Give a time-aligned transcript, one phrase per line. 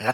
[0.00, 0.06] Und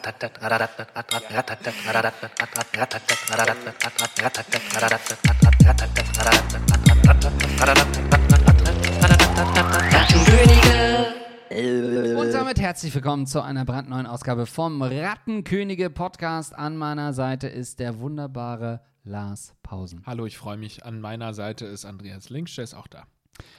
[12.34, 16.54] damit herzlich willkommen zu einer brandneuen Ausgabe vom Rattenkönige Podcast.
[16.54, 20.02] An meiner Seite ist der wunderbare Lars Pausen.
[20.04, 20.84] Hallo, ich freue mich.
[20.84, 23.04] An meiner Seite ist Andreas Links, der ist auch da.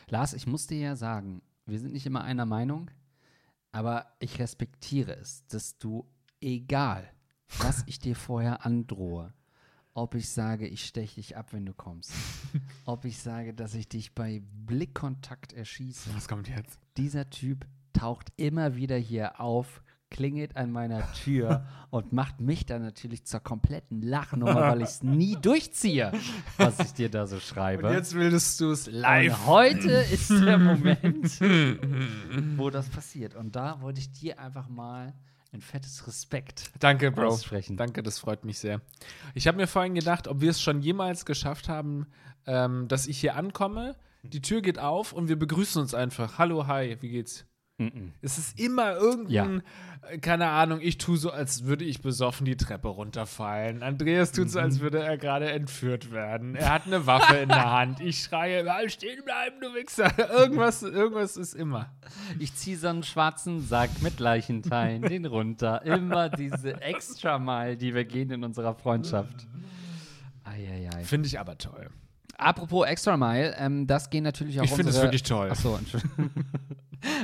[0.07, 2.91] Lars, ich muss dir ja sagen, wir sind nicht immer einer Meinung,
[3.71, 6.05] aber ich respektiere es, dass du,
[6.41, 7.09] egal
[7.59, 9.33] was ich dir vorher androhe,
[9.93, 12.13] ob ich sage, ich steche dich ab, wenn du kommst,
[12.85, 16.79] ob ich sage, dass ich dich bei Blickkontakt erschieße, Was kommt jetzt?
[16.97, 22.83] dieser Typ taucht immer wieder hier auf, klingelt an meiner Tür und macht mich dann
[22.83, 26.11] natürlich zur kompletten Lachnummer, weil ich es nie durchziehe,
[26.57, 27.87] was ich dir da so schreibe.
[27.87, 29.47] Und jetzt willst du es Und live.
[29.47, 31.39] heute ist der Moment,
[32.57, 33.35] wo das passiert.
[33.35, 35.13] Und da wollte ich dir einfach mal
[35.53, 37.27] ein fettes Respekt Danke, Bro.
[37.29, 37.75] aussprechen.
[37.75, 38.79] Danke, das freut mich sehr.
[39.33, 42.05] Ich habe mir vorhin gedacht, ob wir es schon jemals geschafft haben,
[42.45, 46.37] ähm, dass ich hier ankomme, die Tür geht auf und wir begrüßen uns einfach.
[46.37, 47.45] Hallo, hi, wie geht's?
[48.21, 49.61] Es ist immer irgendein,
[50.09, 53.83] äh, keine Ahnung, ich tue so, als würde ich besoffen die Treppe runterfallen.
[53.83, 54.81] Andreas tut so, als Mhm.
[54.81, 56.55] würde er gerade entführt werden.
[56.55, 57.99] Er hat eine Waffe in der Hand.
[58.01, 60.11] Ich schreie, "Bleib stehen bleiben, du Wichser.
[60.31, 61.91] Irgendwas, irgendwas ist immer.
[62.39, 65.81] Ich ziehe so einen schwarzen Sack mit Leichenteilen, den runter.
[65.83, 69.47] Immer diese extra Mile, die wir gehen in unserer Freundschaft.
[70.43, 71.03] Eieiei.
[71.03, 71.89] Finde ich aber toll.
[72.37, 75.51] Apropos Extra Mile, ähm, das gehen natürlich auch Ich finde es wirklich toll.
[75.51, 76.31] Achso, Entschuldigung.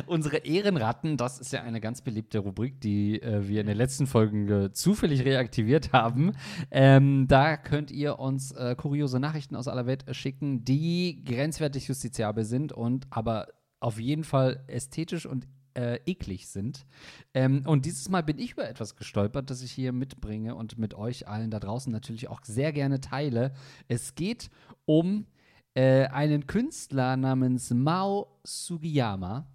[0.05, 4.07] Unsere Ehrenratten, das ist ja eine ganz beliebte Rubrik, die äh, wir in den letzten
[4.07, 6.33] Folgen äh, zufällig reaktiviert haben.
[6.71, 11.87] Ähm, da könnt ihr uns äh, kuriose Nachrichten aus aller Welt äh, schicken, die grenzwertig
[11.87, 13.47] justiziabel sind und aber
[13.79, 15.47] auf jeden Fall ästhetisch und
[15.77, 16.85] äh, eklig sind.
[17.33, 20.95] Ähm, und dieses Mal bin ich über etwas gestolpert, das ich hier mitbringe und mit
[20.95, 23.53] euch allen da draußen natürlich auch sehr gerne teile.
[23.87, 24.49] Es geht
[24.85, 25.27] um
[25.75, 29.45] äh, einen Künstler namens Mao Sugiyama.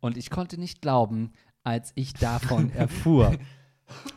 [0.00, 1.32] Und ich konnte nicht glauben,
[1.64, 3.36] als ich davon erfuhr.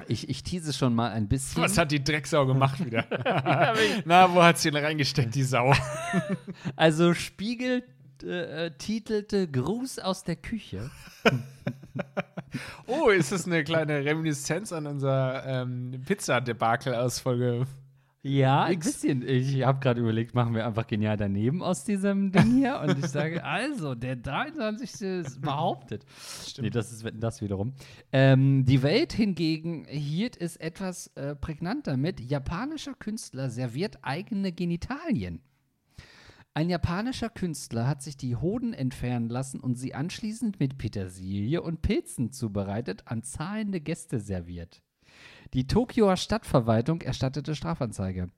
[0.07, 1.63] Ich, ich tease schon mal ein bisschen.
[1.63, 3.05] Was hat die Drecksau gemacht wieder?
[4.05, 5.73] Na, wo hat sie denn reingesteckt, die Sau?
[6.75, 7.83] Also Spiegel
[8.23, 10.91] äh, äh, titelte Gruß aus der Küche.
[12.85, 17.65] Oh, ist das eine kleine Reminiszenz an unser ähm, Pizza-Debakel aus Folge.
[18.25, 19.21] Ja, ein bisschen.
[19.27, 22.79] Ich habe gerade überlegt, machen wir einfach genial daneben aus diesem Ding hier.
[22.79, 25.01] Und ich sage, also, der 23.
[25.01, 26.05] ist behauptet.
[26.57, 27.73] Nee, das ist das wiederum.
[28.13, 32.21] Ähm, die Welt hingegen hielt es etwas äh, prägnanter mit.
[32.21, 35.41] Japanischer Künstler serviert eigene Genitalien.
[36.53, 41.81] Ein japanischer Künstler hat sich die Hoden entfernen lassen und sie anschließend mit Petersilie und
[41.81, 44.81] Pilzen zubereitet an zahlende Gäste serviert.
[45.53, 48.31] Die Tokioer Stadtverwaltung erstattete Strafanzeige.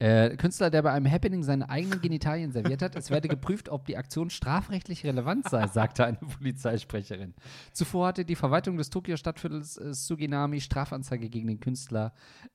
[0.00, 3.84] Äh, Künstler, der bei einem Happening seine eigenen Genitalien serviert hat, es werde geprüft, ob
[3.84, 7.34] die Aktion strafrechtlich relevant sei, sagte eine Polizeisprecherin.
[7.72, 12.14] Zuvor hatte die Verwaltung des Tokio Stadtviertels äh, Suginami Strafanzeige gegen den Künstler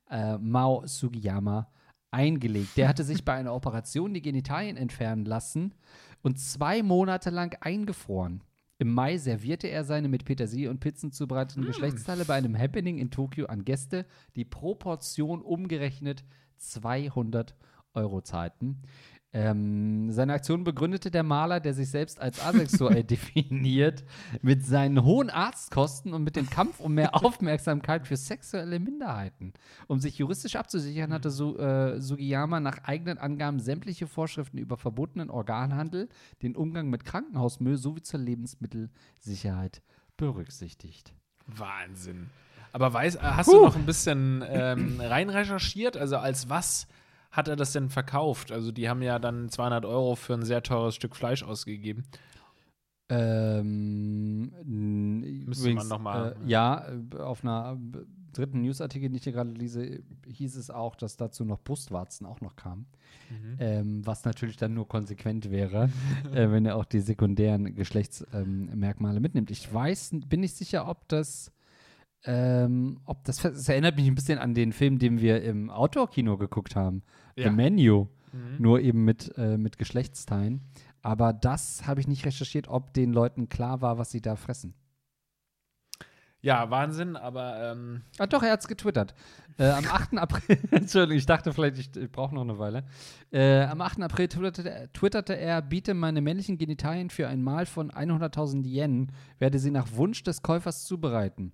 [0.10, 1.72] äh, Mao Sugiyama
[2.10, 2.78] eingelegt.
[2.78, 5.76] Der hatte sich bei einer Operation die Genitalien entfernen lassen
[6.24, 8.42] und zwei Monate lang eingefroren.
[8.78, 13.10] Im Mai servierte er seine mit Petersilie und Pizzen zubereiteten Geschlechtsteile bei einem Happening in
[13.10, 14.06] Tokio an Gäste,
[14.36, 16.26] die pro Portion umgerechnet
[16.58, 17.56] 200
[17.94, 18.82] Euro zahlten.
[19.38, 24.06] Ähm, seine Aktion begründete der Maler, der sich selbst als asexuell definiert,
[24.42, 29.52] mit seinen hohen Arztkosten und mit dem Kampf um mehr Aufmerksamkeit für sexuelle Minderheiten.
[29.88, 35.30] Um sich juristisch abzusichern, hatte Su äh, Sugiyama nach eigenen Angaben sämtliche Vorschriften über verbotenen
[35.30, 36.08] Organhandel,
[36.42, 39.82] den Umgang mit Krankenhausmüll sowie zur Lebensmittelsicherheit
[40.16, 41.14] berücksichtigt.
[41.46, 42.30] Wahnsinn.
[42.72, 45.98] Aber weiß, äh, hast du noch ein bisschen ähm, rein recherchiert?
[45.98, 46.88] Also, als was
[47.36, 48.52] hat er das denn verkauft?
[48.52, 52.04] Also, die haben ja dann 200 Euro für ein sehr teures Stück Fleisch ausgegeben.
[53.10, 54.52] Ähm,
[55.46, 57.98] Müsste man noch mal- Äh, ja, äh, auf einer äh,
[58.34, 62.42] dritten Newsartikel, den ich hier gerade lese, hieß es auch, dass dazu noch Brustwarzen auch
[62.42, 62.86] noch kamen.
[63.60, 65.90] Ähm, was natürlich dann nur konsequent wäre,
[66.34, 69.50] äh, wenn er auch die sekundären Geschlechtsmerkmale mitnimmt.
[69.52, 71.52] Ich weiß, bin nicht sicher, ob das
[72.26, 76.38] ähm, ob das, es erinnert mich ein bisschen an den Film, den wir im Outdoor-Kino
[76.38, 77.04] geguckt haben.
[77.36, 77.46] Ja.
[77.46, 78.08] The Menu.
[78.58, 80.62] Nur eben mit, äh, mit Geschlechtsteilen.
[81.02, 84.74] Aber das habe ich nicht recherchiert, ob den Leuten klar war, was sie da fressen.
[86.42, 89.16] Ja, Wahnsinn, aber ähm, Ah, doch, er hat es getwittert.
[89.58, 90.18] Äh, am 8.
[90.18, 92.84] April, Entschuldigung, ich dachte vielleicht, ich, ich brauche noch eine Weile.
[93.32, 94.02] Äh, am 8.
[94.02, 99.58] April twitterte, twitterte er, biete meine männlichen Genitalien für ein Mahl von 100.000 Yen, werde
[99.58, 101.52] sie nach Wunsch des Käufers zubereiten.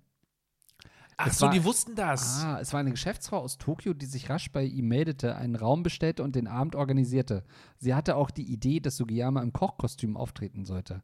[1.30, 2.44] Ach so, war- die wussten das.
[2.44, 5.84] Ah, es war eine Geschäftsfrau aus Tokio, die sich rasch bei ihm meldete, einen Raum
[5.84, 7.44] bestellte und den Abend organisierte.
[7.78, 11.04] Sie hatte auch die Idee, dass Sugiyama im Kochkostüm auftreten sollte.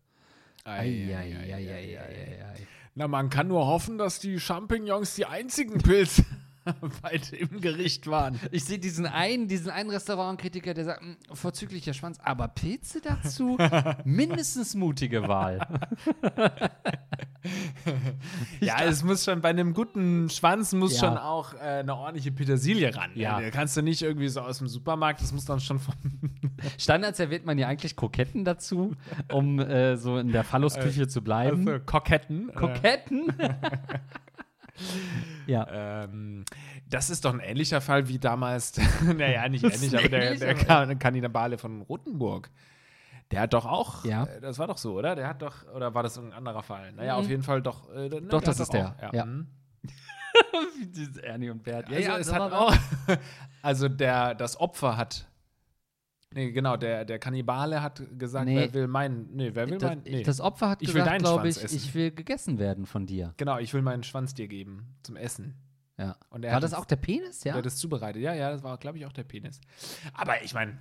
[0.64, 2.56] Eieieiei.
[2.96, 6.26] Na, man kann nur hoffen, dass die Champignons die einzigen Pilze
[7.02, 8.40] bei dem Gericht waren.
[8.52, 13.58] Ich sehe diesen einen, diesen einen Restaurantkritiker, der sagt, "Mm, vorzüglicher Schwanz, aber Pilze dazu?
[14.04, 15.60] Mindestens mutige Wahl.
[18.60, 21.08] Ja, es muss schon bei einem guten Schwanz muss Ja.
[21.08, 23.12] schon auch äh, eine ordentliche Petersilie ran.
[23.16, 23.40] Ja.
[23.40, 25.94] Da kannst du nicht irgendwie so aus dem Supermarkt, das muss dann schon vom
[26.78, 28.96] Standard serviert man ja eigentlich Kroketten dazu,
[29.32, 31.68] um äh, so in der Phallusküche zu bleiben.
[31.68, 32.52] also Koketten.
[32.54, 33.32] Kroketten?
[35.48, 35.64] ja.
[35.64, 36.46] Äh, ähm,
[36.90, 41.00] das ist doch ein ähnlicher Fall wie damals, naja, nicht ähnlich, aber der, der Kan-
[41.00, 42.50] Kannibale von Rotenburg.
[43.32, 44.24] Der hat doch auch, Ja.
[44.24, 45.16] äh, das war doch so, oder?
[45.16, 46.94] Der hat doch, oder war das irgendein anderer Fall?
[46.94, 47.20] Naja, Mhm.
[47.20, 47.90] auf jeden Fall doch.
[47.94, 49.26] Äh, ne, Doch, das ist der, auch- ja.
[49.26, 49.48] mhm.
[50.96, 51.88] Dieses Ernie und Bert.
[51.92, 52.76] Also es hat auch,
[53.62, 55.27] also der, das Opfer hat,
[56.34, 58.56] nee, genau, der, der Kannibale hat gesagt, Nee.
[58.58, 60.24] wer will meinen, nee, wer will das, meinen, nee.
[60.24, 61.76] das Opfer hat Ich will gesagt, glaube ich, essen.
[61.76, 63.34] ich will gegessen werden von dir.
[63.38, 65.56] genau, ich will meinen Schwanz dir geben zum Essen.
[65.98, 66.16] Ja.
[66.30, 67.58] Und er War hat das auch der Penis, Der ja?
[67.58, 68.22] hat das zubereitet.
[68.22, 69.60] Ja, ja, das war, glaube ich, auch der Penis.
[70.14, 70.78] Aber ich meine,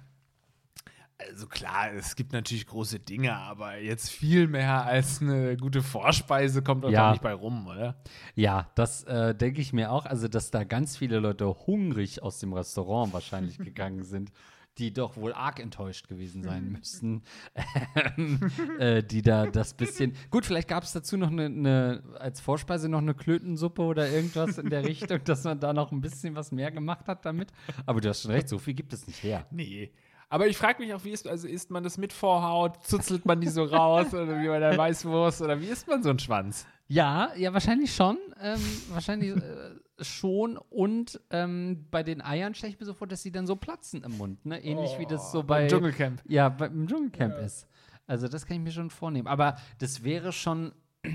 [1.18, 6.60] also klar, es gibt natürlich große Dinge, aber jetzt viel mehr als eine gute Vorspeise
[6.62, 7.12] kommt doch Ja.
[7.12, 7.96] nicht bei rum, oder?
[8.34, 10.04] Ja, das äh, denke ich mir auch.
[10.04, 14.30] Also, dass da ganz viele Leute hungrig aus dem Restaurant wahrscheinlich gegangen sind,
[14.78, 17.22] die doch wohl arg enttäuscht gewesen sein müssten,
[18.16, 20.14] ähm, äh, die da das bisschen.
[20.30, 24.58] Gut, vielleicht gab es dazu noch eine, eine, als Vorspeise noch eine Klötensuppe oder irgendwas
[24.58, 27.52] in der Richtung, dass man da noch ein bisschen was mehr gemacht hat damit.
[27.86, 29.46] Aber du hast schon recht, so viel gibt es nicht her.
[29.50, 29.92] Nee.
[30.28, 32.84] Aber ich frage mich auch, wie ist, also isst man das mit Vorhaut?
[32.84, 36.10] Zuzelt man die so raus oder wie bei der Weißwurst oder wie isst man so
[36.10, 36.66] einen Schwanz?
[36.88, 38.18] Ja, ja, wahrscheinlich schon.
[38.40, 40.56] Ähm, wahrscheinlich äh, schon.
[40.56, 44.02] Und ähm, bei den Eiern stelle ich mir so vor, dass sie dann so platzen
[44.02, 44.44] im Mund.
[44.46, 44.62] Ne?
[44.62, 45.60] Ähnlich wie das so bei.
[45.60, 46.22] Beim Dschungelcamp.
[46.26, 47.68] Ja, beim Dschungelcamp ist.
[48.08, 49.28] Also, das kann ich mir schon vornehmen.
[49.28, 50.72] Aber das wäre schon.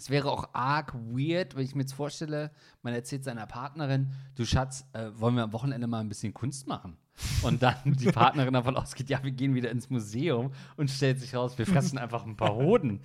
[0.00, 2.52] Es wäre auch arg weird, wenn ich mir jetzt vorstelle,
[2.82, 6.68] man erzählt seiner Partnerin, du Schatz, äh, wollen wir am Wochenende mal ein bisschen Kunst
[6.68, 6.96] machen?
[7.42, 11.34] Und dann die Partnerin davon ausgeht, ja, wir gehen wieder ins Museum und stellt sich
[11.34, 13.00] raus, wir fressen einfach ein paar Hoden.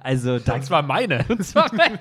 [0.00, 1.24] also, da Das war meine.
[1.28, 1.98] und zwar meine.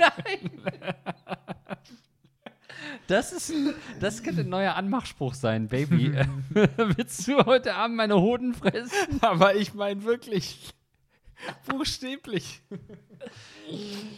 [3.07, 6.13] Das ist ein, das könnte ein neuer Anmachspruch sein, Baby.
[6.49, 9.19] Willst du heute Abend meine Hoden fressen?
[9.21, 10.73] Aber ich meine wirklich
[11.67, 12.61] buchstäblich.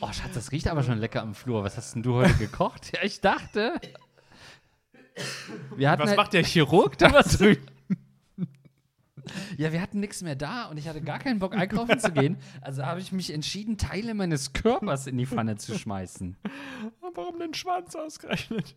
[0.01, 1.63] Oh, Schatz, das riecht aber schon lecker am Flur.
[1.63, 2.91] Was hast denn du heute gekocht?
[2.93, 3.79] Ja, ich dachte.
[5.97, 7.65] Was halt, macht der Chirurg da drüben?
[9.57, 12.37] ja, wir hatten nichts mehr da und ich hatte gar keinen Bock, einkaufen zu gehen.
[12.61, 16.37] Also habe ich mich entschieden, Teile meines Körpers in die Pfanne zu schmeißen.
[17.15, 18.75] Warum den Schwanz ausgerechnet?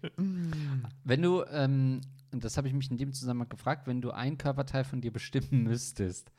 [1.04, 2.00] Wenn du, ähm,
[2.32, 5.12] und das habe ich mich in dem Zusammenhang gefragt, wenn du ein Körperteil von dir
[5.12, 6.30] bestimmen müsstest,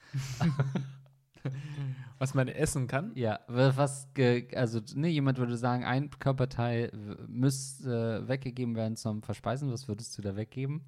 [2.19, 3.11] Was man essen kann?
[3.13, 6.91] ja, wa- was, ge also, ne, jemand würde sagen, ein Körperteil
[7.27, 10.81] müsste äh, weggegeben werden zum Verspeisen, was würdest du da weggeben?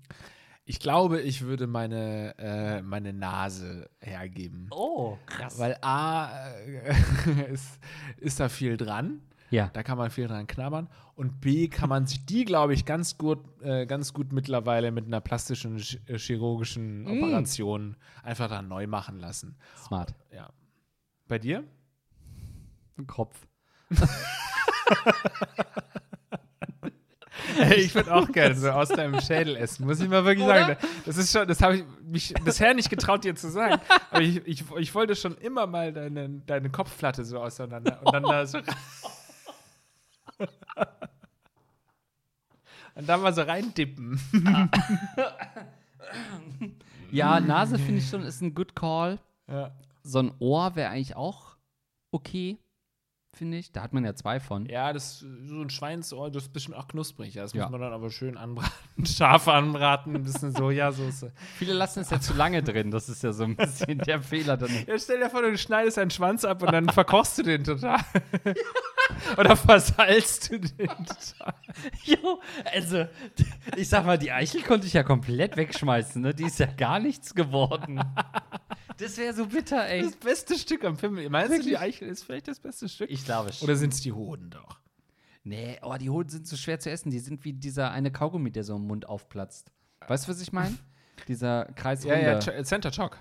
[0.65, 4.67] Ich glaube, ich würde meine, äh, meine Nase hergeben.
[4.71, 5.59] Oh, krass.
[5.59, 6.31] Weil A,
[6.65, 7.79] äh, ist,
[8.17, 9.21] ist da viel dran.
[9.51, 10.87] Ja, Da kann man viel dran knabbern.
[11.15, 15.05] Und B, kann man sich die, glaube ich, ganz gut, äh, ganz gut mittlerweile mit
[15.07, 17.07] einer plastischen, ch- äh, chirurgischen Mm.
[17.23, 19.57] Operation einfach dann neu machen lassen.
[19.85, 20.13] smart.
[20.31, 20.49] Ja.
[21.27, 21.63] Bei dir?
[23.07, 23.47] Kopf.
[27.75, 30.59] ich würde auch gerne so aus deinem Schädel essen, muss ich mal wirklich Oder?
[30.67, 30.77] sagen.
[31.05, 33.81] Das ist schon, das habe ich mich bisher nicht getraut, dir zu sagen.
[34.11, 38.23] Aber ich, ich, ich wollte schon immer mal deine, deine Kopfplatte so auseinander und dann
[38.23, 38.59] da so
[42.95, 44.19] und dann mal so reindippen.
[47.11, 49.19] Ja, Nase finde ich schon, ist ein good call.
[49.47, 49.71] Ja.
[50.03, 51.55] So ein Ohr wäre eigentlich auch
[52.11, 52.57] okay,
[53.39, 53.71] finde ich.
[53.71, 54.67] Da hat man ja zwei von.
[54.67, 57.33] Ja, das so ein Schweinsohr, das ist bestimmt auch knusprig.
[57.33, 57.63] Ja, das Ja.
[57.63, 58.71] muss man dann aber schön anbraten,
[59.05, 61.25] scharf anbraten, ein bisschen Sojasauce.
[61.57, 62.91] Viele lassen es ja zu lange drin.
[62.91, 64.69] Das ist ja so ein bisschen der Fehler dann.
[64.85, 67.99] Ja, stell dir vor, du schneidest deinen Schwanz ab und dann verkochst du den total.
[69.37, 71.53] Oder versalzt du den total.
[72.03, 72.39] Jo,
[72.73, 73.05] also,
[73.75, 76.33] ich sag mal, die Eichel konnte ich ja komplett wegschmeißen, ne?
[76.33, 78.01] Die ist ja gar nichts geworden.
[78.99, 80.03] Das wäre so bitter, ey.
[80.03, 81.13] Das beste Stück am Film.
[81.31, 81.79] Meinst du, die Wirklich?
[81.79, 83.09] Eichel ist vielleicht das beste Stück?
[83.09, 83.65] Ich glaube schon.
[83.65, 84.79] Oder sind es die Hoden doch?
[85.43, 87.09] Nee, oh, die Hoden sind so schwer zu essen.
[87.09, 89.71] Die sind wie dieser eine Kaugummi, der so im Mund aufplatzt.
[90.07, 90.77] Weißt du, was ich meine?
[91.27, 92.21] Dieser Kreisrunde.
[92.21, 93.17] Ja, ja, Ch- Center Shock.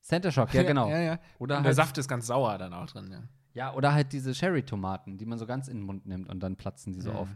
[0.00, 0.88] Center Shock, ja, genau.
[0.88, 1.18] Ja, ja.
[1.38, 3.10] Oder halt- der Saft ist ganz sauer dann auch drin.
[3.12, 3.22] Ja.
[3.54, 6.56] Ja, oder halt diese Cherry-Tomaten, die man so ganz in den Mund nimmt und dann
[6.56, 7.16] platzen die so Mhm.
[7.16, 7.28] auf.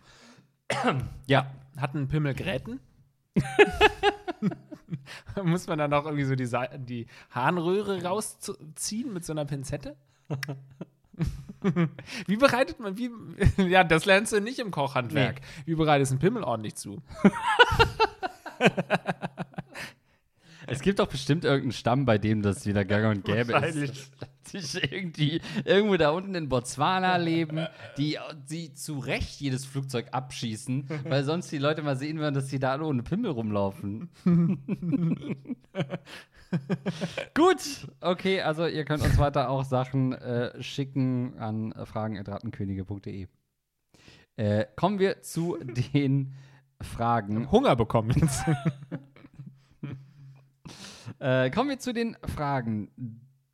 [1.26, 2.80] ja, Hat ein Pimmel Gräten?
[5.42, 9.96] Muss man dann auch irgendwie so die, Sa- die Harnröhre rausziehen mit so einer Pinzette?
[12.26, 13.10] wie bereitet man, wie,
[13.68, 15.40] ja, das lernst du nicht im Kochhandwerk.
[15.66, 17.02] Wie bereitest du einen Pimmel ordentlich zu?
[20.66, 24.10] es gibt doch bestimmt irgendeinen Stamm, bei dem das wieder gang und gäbe ist.
[24.52, 24.58] Die
[24.90, 27.66] irgendwie irgendwo da unten in Botswana leben,
[27.96, 28.18] die,
[28.50, 32.58] die zu Recht jedes Flugzeug abschießen, weil sonst die Leute mal sehen würden, dass die
[32.58, 34.10] da alle ohne Pimmel rumlaufen.
[37.34, 43.26] Gut, okay, also ihr könnt uns weiter auch Sachen äh, schicken an fragen.rattenkönige.de.
[44.36, 46.34] Äh, kommen wir zu den
[46.80, 47.50] Fragen.
[47.50, 48.44] Hunger bekommen jetzt.
[51.18, 52.90] Äh, kommen wir zu den Fragen.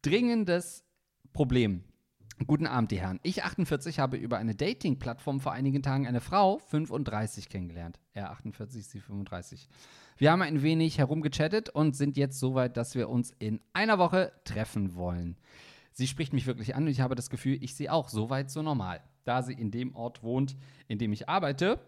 [0.02, 0.87] Dringendes
[1.38, 1.84] Problem.
[2.48, 3.20] Guten Abend, die Herren.
[3.22, 8.00] Ich, 48, habe über eine Dating-Plattform vor einigen Tagen eine Frau, 35, kennengelernt.
[8.12, 9.68] Er 48, sie 35.
[10.16, 14.00] Wir haben ein wenig herumgechattet und sind jetzt so weit, dass wir uns in einer
[14.00, 15.36] Woche treffen wollen.
[15.92, 18.50] Sie spricht mich wirklich an und ich habe das Gefühl, ich sehe auch so weit
[18.50, 19.00] so normal.
[19.22, 20.56] Da sie in dem Ort wohnt,
[20.88, 21.78] in dem ich arbeite,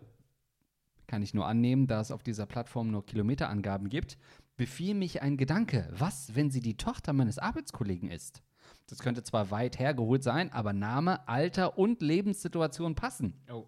[1.09, 4.16] kann ich nur annehmen, da es auf dieser Plattform nur Kilometerangaben gibt,
[4.57, 5.88] befiel mich ein Gedanke.
[5.90, 8.45] Was, wenn sie die Tochter meines Arbeitskollegen ist?
[8.90, 13.35] Das könnte zwar weit hergeholt sein, aber Name, Alter und Lebenssituation passen.
[13.50, 13.66] Oh.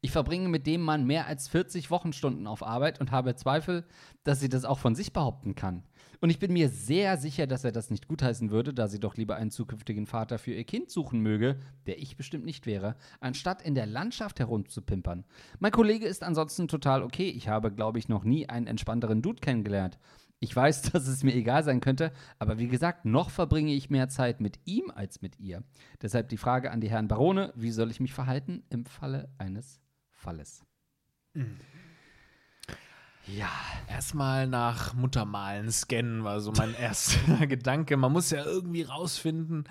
[0.00, 3.84] Ich verbringe mit dem Mann mehr als 40 Wochenstunden auf Arbeit und habe Zweifel,
[4.22, 5.82] dass sie das auch von sich behaupten kann.
[6.20, 9.16] Und ich bin mir sehr sicher, dass er das nicht gutheißen würde, da sie doch
[9.16, 13.62] lieber einen zukünftigen Vater für ihr Kind suchen möge, der ich bestimmt nicht wäre, anstatt
[13.62, 15.24] in der Landschaft herumzupimpern.
[15.58, 17.28] Mein Kollege ist ansonsten total okay.
[17.28, 19.98] Ich habe, glaube ich, noch nie einen entspannteren Dude kennengelernt.
[20.40, 24.08] Ich weiß, dass es mir egal sein könnte, aber wie gesagt, noch verbringe ich mehr
[24.08, 25.62] Zeit mit ihm als mit ihr.
[26.02, 29.80] Deshalb die Frage an die Herren Barone, wie soll ich mich verhalten im Falle eines
[30.10, 30.64] Falles?
[33.26, 33.50] Ja,
[33.88, 37.96] Erstmal nach Muttermalen scannen war so mein erster Gedanke.
[37.96, 39.64] Man muss ja irgendwie rausfinden,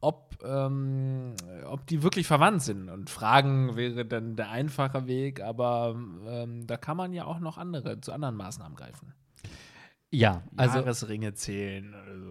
[0.00, 1.34] ob, ähm,
[1.64, 2.88] ob die wirklich verwandt sind.
[2.88, 5.94] Und Fragen wäre dann der einfache Weg, aber
[6.26, 9.14] ähm, da kann man ja auch noch andere zu anderen Maßnahmen greifen.
[10.10, 12.30] Ja also Jahresringe zählen oder so.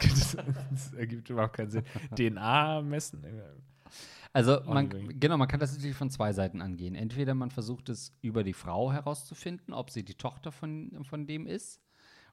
[0.00, 0.36] das,
[0.70, 1.84] das ergibt überhaupt keinen Sinn.
[2.16, 3.24] DNA messen.
[4.32, 6.94] Also man, genau, man kann das natürlich von zwei Seiten angehen.
[6.94, 11.46] Entweder man versucht es über die Frau herauszufinden, ob sie die Tochter von, von dem
[11.46, 11.80] ist,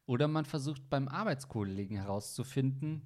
[0.06, 3.04] oder man versucht beim Arbeitskollegen herauszufinden,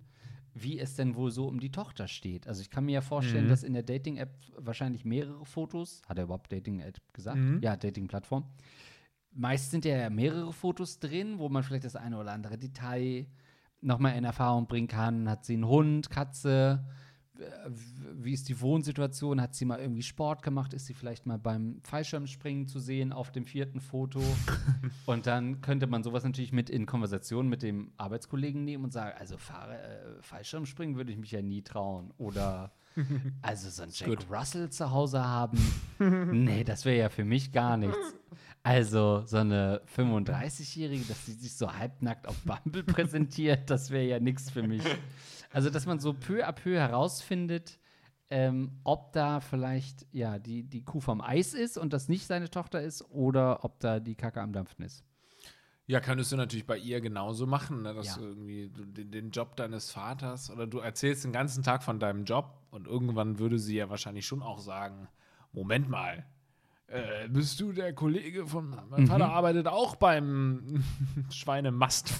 [0.55, 2.47] wie es denn wohl so um die Tochter steht.
[2.47, 3.49] Also ich kann mir ja vorstellen, Mhm.
[3.49, 7.37] dass in der Dating-App wahrscheinlich mehrere Fotos, hat er überhaupt Dating-App gesagt?
[7.37, 7.59] Mhm.
[7.61, 8.45] Ja, Dating-Plattform.
[9.37, 13.27] Meist sind ja mehrere Fotos drin, wo man vielleicht das eine oder andere Detail
[13.81, 15.29] nochmal in Erfahrung bringen kann.
[15.29, 16.83] Hat sie einen Hund, Katze?
[17.39, 17.69] Äh,
[18.15, 19.39] Wie ist die Wohnsituation?
[19.39, 20.73] Hat sie mal irgendwie Sport gemacht?
[20.73, 24.21] Ist sie vielleicht mal beim Fallschirmspringen zu sehen auf dem vierten Foto?
[25.05, 29.15] und dann könnte man sowas natürlich mit in Konversation mit dem Arbeitskollegen nehmen und sagen,
[29.19, 32.11] also Fahr äh, Fallschirmspringen würde ich mich ja nie trauen.
[32.17, 32.71] Oder
[33.43, 34.25] also so ein Jack.
[34.31, 35.59] Russell zu Hause haben,
[35.99, 38.15] nee, das wäre ja für mich gar nichts.
[38.67, 44.19] Also so eine 35-Jährige, dass sie sich so halbnackt auf Bumble präsentiert, das wäre ja
[44.19, 44.83] nichts für mich.
[45.53, 47.79] Also, dass man so peu à peu herausfindet,
[48.29, 52.49] ähm, ob da vielleicht ja die, die Kuh vom Eis ist und das nicht seine
[52.49, 55.05] Tochter ist oder ob da die Kacke am Dampfen ist.
[55.85, 57.93] Ja, könntest du natürlich bei ihr genauso machen, ne?
[57.93, 58.15] dass Ja.
[58.17, 62.01] du irgendwie du den, den Job deines Vaters oder du erzählst den ganzen Tag von
[62.01, 65.07] deinem Job und irgendwann würde sie ja wahrscheinlich schon auch sagen:
[65.53, 66.25] Moment mal,
[66.87, 69.07] äh, bist du der Kollege von mein Mhm.
[69.07, 70.83] Vater arbeitet auch beim
[71.31, 72.13] Schweinemast.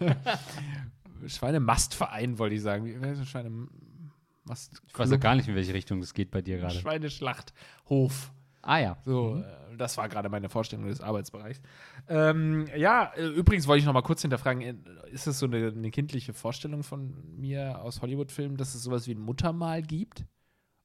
[1.26, 2.86] Schweinemastverein, wollte ich sagen.
[3.24, 4.82] Schweinemast.
[4.86, 6.74] Ich weiß auch gar nicht, in welche Richtung das geht bei dir gerade.
[6.74, 8.32] Schweineschlachthof.
[8.62, 8.96] Ah ja.
[9.04, 11.60] So, äh, das war gerade meine Vorstellung des Arbeitsbereichs.
[12.08, 14.74] Ähm, ja, äh, übrigens wollte ich noch mal kurz hinterfragen, äh,
[15.12, 19.14] ist das so eine, eine kindliche Vorstellung von mir aus Hollywood-Filmen, dass es sowas wie
[19.14, 20.24] ein Muttermal gibt?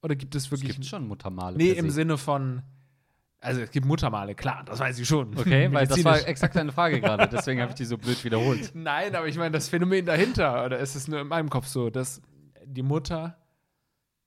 [0.01, 0.73] Oder gibt es Es wirklich.
[0.75, 1.57] gibt schon Muttermale.
[1.57, 1.89] nee, im.
[1.89, 2.61] Sinne von.
[3.45, 5.37] Also es gibt Muttermale, klar, das weiß ich schon.
[5.37, 8.71] Okay, weil das war exakt deine Frage gerade, deswegen habe ich die so blöd wiederholt.
[8.73, 11.91] Nein, aber ich meine, das Phänomen dahinter, oder ist es nur in meinem Kopf so,
[11.91, 12.23] dass
[12.65, 13.37] die Mutter,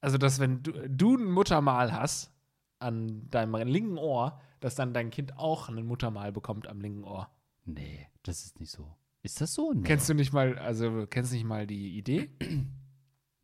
[0.01, 2.33] also dass wenn du, du ein Muttermal hast
[2.79, 7.29] an deinem linken Ohr, dass dann dein Kind auch ein Muttermal bekommt am linken Ohr.
[7.65, 8.95] Nee, das ist nicht so.
[9.23, 9.73] Ist das so?
[9.73, 9.83] Nee.
[9.83, 12.31] Kennst du nicht mal, also kennst du nicht mal die Idee?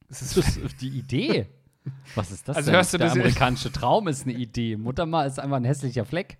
[0.07, 1.49] Das ist die Idee?
[2.15, 2.77] Was ist das Also denn?
[2.77, 4.77] hörst du Der das- amerikanische Traum ist eine Idee.
[4.77, 6.39] Muttermal ist einfach ein hässlicher Fleck.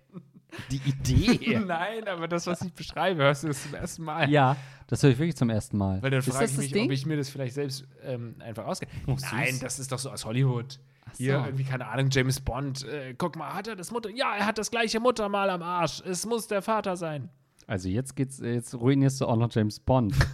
[0.71, 1.59] Die Idee?
[1.65, 4.29] Nein, aber das, was ich beschreibe, hörst du das zum ersten Mal.
[4.29, 4.55] ja,
[4.87, 6.01] das höre ich wirklich zum ersten Mal.
[6.01, 6.85] Weil dann ist frage ich mich, Ding?
[6.85, 8.87] ob ich mir das vielleicht selbst ähm, einfach ausgehe.
[9.07, 9.15] Oh.
[9.33, 10.79] Nein, das ist doch so aus Hollywood.
[11.17, 11.45] Hier, so.
[11.45, 12.83] irgendwie, keine Ahnung, James Bond.
[12.85, 14.09] Äh, guck mal, hat er das Mutter?
[14.09, 16.01] Ja, er hat das gleiche Muttermal am Arsch.
[16.05, 17.29] Es muss der Vater sein.
[17.67, 20.15] Also jetzt geht's, jetzt ruinierst du auch noch James Bond.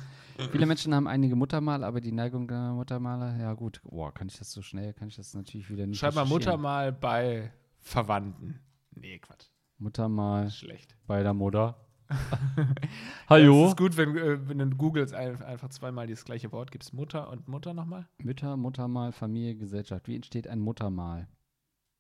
[0.52, 3.82] Viele Menschen haben einige Muttermal, aber die Neigung der Muttermale, ja gut.
[3.84, 6.26] Boah, kann ich das so schnell, kann ich das natürlich wieder nicht Schreib mal.
[6.26, 8.60] Muttermal bei Verwandten.
[8.96, 9.48] Nee, Quatsch.
[9.78, 10.96] Muttermal Schlecht.
[11.08, 11.76] bei der Mutter.
[12.58, 13.68] Es Hallo?
[13.68, 16.94] ist gut, wenn, äh, wenn du googelst, ein- einfach zweimal das gleiche Wort gibst.
[16.94, 18.08] Mutter und Mutter nochmal.
[18.18, 20.08] Mütter, Muttermal, Familie, Gesellschaft.
[20.10, 21.30] Wie entsteht ein Muttermal?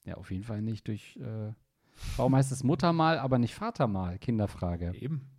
[0.04, 1.16] Ja, auf jeden Fall nicht durch.
[1.18, 1.54] Äh,
[2.18, 4.20] warum heißt es Muttermal, aber nicht Vatermal?
[4.20, 4.94] Kinderfrage.
[4.96, 5.30] Eben.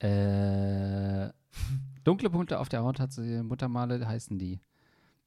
[0.00, 1.28] Äh,
[2.04, 4.60] dunkle Punkte auf der Haut hat sie, Muttermale heißen die.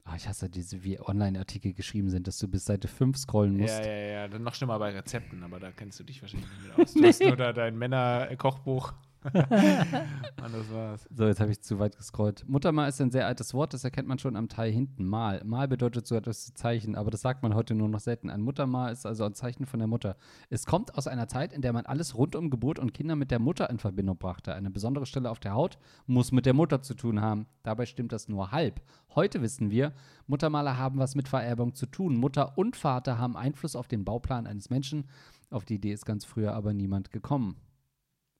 [0.04, 3.78] Ah, ich hasse diese, wie Online-Artikel geschrieben sind, dass du bis Seite 5 scrollen musst.
[3.80, 4.28] Ja, ja, ja.
[4.30, 6.94] Dann noch schlimmer bei Rezepten, aber da kennst du dich wahrscheinlich nicht mit aus.
[6.94, 8.94] Du hast nur da dein Männer-Kochbuch.
[9.34, 11.08] Und das war's.
[11.12, 12.48] So, jetzt habe ich zu weit gescrollt.
[12.48, 15.06] Muttermal ist ein sehr altes Wort, das erkennt man schon am Teil hinten.
[15.06, 15.44] Mal.
[15.44, 18.30] Mal bedeutet so etwas zu Zeichen, aber das sagt man heute nur noch selten.
[18.30, 20.16] Ein Muttermal ist also ein Zeichen von der Mutter.
[20.50, 23.32] Es kommt aus einer Zeit, in der man alles rund um Geburt und Kinder mit
[23.32, 24.54] der Mutter in Verbindung brachte.
[24.54, 27.48] Eine besondere Stelle auf der Haut muss mit der Mutter zu tun haben.
[27.64, 28.82] Dabei stimmt das nur halb.
[29.16, 29.94] Heute wissen wir,
[30.28, 32.18] Muttermale haben was mit Vererbung zu tun.
[32.18, 35.06] Mutter und Vater haben Einfluss auf den Bauplan eines Menschen.
[35.50, 37.56] Auf die Idee ist ganz früher aber niemand gekommen.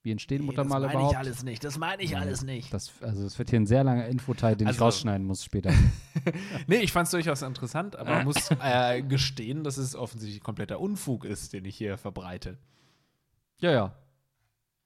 [0.08, 1.44] Wie entstehen Muttermale überhaupt?
[1.44, 1.66] nicht.
[1.66, 2.74] Das meine ich alles nicht.
[2.74, 5.74] Das, also es wird hier ein sehr langer Infoteil, den ich Also- rausschneiden muss später.
[6.68, 11.26] Nee, ich fand es durchaus interessant, aber muss äh, gestehen, dass es offensichtlich kompletter Unfug
[11.26, 12.58] ist, den ich hier verbreite.
[13.60, 13.96] ja, ja.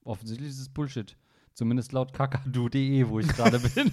[0.03, 1.15] Offensichtlich ist es Bullshit.
[1.53, 3.91] Zumindest laut kakadu.de, wo ich gerade bin.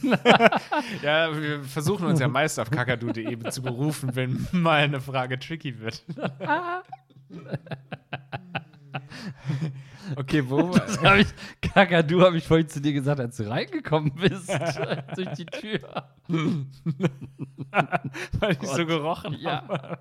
[1.02, 5.78] Ja, wir versuchen uns ja meist auf kakadu.de zu berufen, wenn mal eine Frage tricky
[5.80, 6.02] wird.
[10.16, 10.62] Okay, wo?
[10.72, 11.26] Das hab ich,
[11.60, 14.48] Kakadu habe ich vorhin zu dir gesagt, als du reingekommen bist.
[15.16, 16.04] durch die Tür.
[18.40, 19.66] Weil ich so gerochen Ja.
[19.68, 19.98] habe.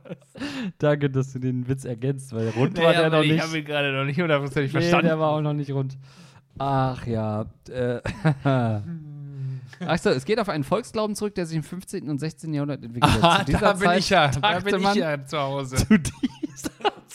[0.78, 3.44] Danke, dass du den Witz ergänzt, weil rund Nee, war der noch ich nicht.
[3.44, 5.08] habe ihn gerade noch nicht hundertprozentig Nee, verstanden.
[5.08, 5.98] der war auch noch nicht rund.
[6.60, 7.46] Ach ja.
[7.70, 8.00] Äh,
[9.86, 12.10] Achso, es geht auf einen Volksglauben zurück, der sich im 15.
[12.10, 12.54] und 16.
[12.54, 13.40] Jahrhundert entwickelt hat.
[13.40, 15.76] Zu dieser da bin Zeit ich ja, da bin ich ja zu Hause.
[15.76, 16.72] Zu dieser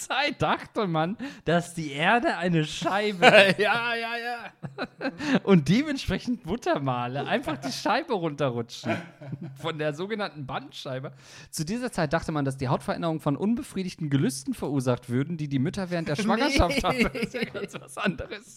[0.08, 5.10] Zeit dachte man, dass die Erde eine Scheibe ist ja, ja, ja.
[5.44, 8.96] und dementsprechend Muttermale einfach die Scheibe runterrutschen.
[9.60, 11.12] Von der sogenannten Bandscheibe.
[11.50, 15.58] Zu dieser Zeit dachte man, dass die Hautveränderungen von unbefriedigten Gelüsten verursacht würden, die die
[15.58, 16.82] Mütter während der Schwangerschaft Nee.
[16.82, 17.02] haben.
[17.12, 18.54] Das ist ja ganz was anderes.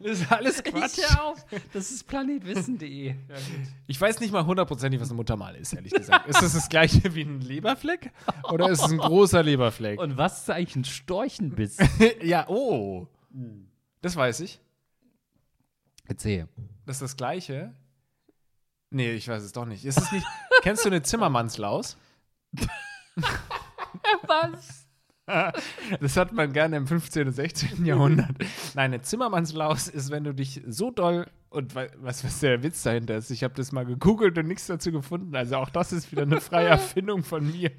[0.00, 0.96] Das ist alles Quatsch.
[0.98, 1.18] Quatsch.
[1.18, 1.44] auf.
[1.72, 3.14] Das ist planetwissen.de.
[3.86, 6.28] Ich weiß nicht mal hundertprozentig, was ein Muttermal ist, ehrlich gesagt.
[6.28, 8.12] ist das das gleiche wie ein Leberfleck?
[8.44, 10.00] Oder ist es ein großer Leberfleck?
[10.00, 11.78] Und was ist eigentlich ein Storchenbiss?
[12.22, 13.06] ja, oh.
[14.00, 14.60] Das weiß ich.
[16.06, 16.48] Erzähl.
[16.86, 17.74] Das ist das gleiche.
[18.90, 19.84] Nee, ich weiß es doch nicht.
[19.84, 20.26] Ist es nicht.
[20.62, 21.98] Kennst du eine Zimmermannslaus?
[24.26, 24.87] Was?
[26.00, 27.26] Das hat man gerne im 15.
[27.28, 27.84] und 16.
[27.84, 28.30] Jahrhundert.
[28.74, 32.82] Nein, eine Zimmermannslaus ist, wenn du dich so doll und wa- was, was der Witz
[32.82, 33.30] dahinter ist.
[33.30, 35.34] Ich habe das mal gegoogelt und nichts dazu gefunden.
[35.36, 37.70] Also auch das ist wieder eine freie Erfindung von mir.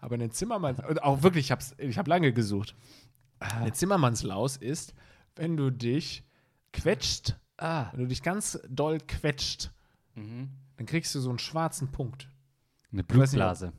[0.00, 2.74] Aber eine Zimmermanns und auch wirklich, ich habe ich hab lange gesucht.
[3.38, 4.94] Eine Zimmermannslaus ist,
[5.34, 6.24] wenn du dich
[6.72, 7.86] quetscht, Ah.
[7.92, 9.70] wenn du dich ganz doll quetscht,
[10.14, 12.28] dann kriegst du so einen schwarzen Punkt.
[12.92, 13.72] Eine Blutblase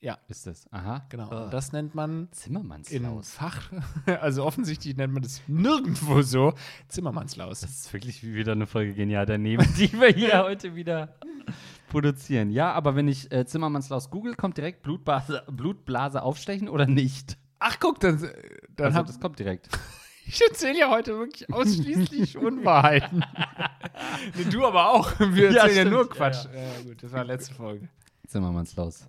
[0.00, 0.70] Ja, ist das.
[0.72, 1.06] Aha.
[1.08, 1.44] genau.
[1.44, 3.30] Und das nennt man in Zimmermannslaus.
[3.32, 3.72] Fach,
[4.20, 6.52] also offensichtlich nennt man das nirgendwo so,
[6.88, 7.60] Zimmermannslaus.
[7.62, 11.14] Das ist wirklich wieder eine Folge genial daneben, die wir hier heute wieder
[11.88, 12.50] produzieren.
[12.50, 17.38] Ja, aber wenn ich äh, Zimmermannslaus google, kommt direkt Blutblase, Blutblase aufstechen oder nicht?
[17.58, 18.20] Ach guck, dann,
[18.76, 19.68] dann Also, hab, das kommt direkt.
[20.26, 23.24] ich erzähle ja heute wirklich ausschließlich Unwahrheiten.
[24.36, 25.10] nee, du aber auch.
[25.18, 25.90] Wir Ja, erzählen ja, stimmt.
[25.90, 26.44] nur Ja, Quatsch.
[26.54, 27.88] Ja, gut, das war letzte Folge.
[28.26, 29.06] Zimmermannslaus.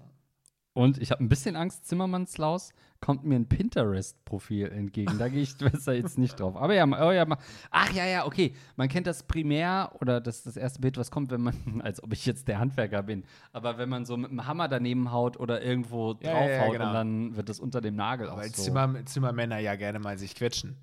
[0.77, 5.17] Und ich habe ein bisschen Angst, Zimmermannslaus kommt mir ein Pinterest-Profil entgegen.
[5.17, 6.55] Da gehe ich besser jetzt nicht drauf.
[6.55, 7.25] Aber ja, oh ja,
[7.71, 8.53] ach ja, ja, okay.
[8.75, 12.13] Man kennt das primär oder das das erste Bild, was kommt, wenn man, als ob
[12.13, 15.63] ich jetzt der Handwerker bin, aber wenn man so mit dem Hammer daneben haut oder
[15.63, 16.87] irgendwo Ja, ja, draufhaut ja, genau.
[16.89, 18.61] und dann wird das unter dem Nagel auch Weil so.
[18.61, 20.77] Zimmer, Zimmermänner ja gerne mal sich quetschen.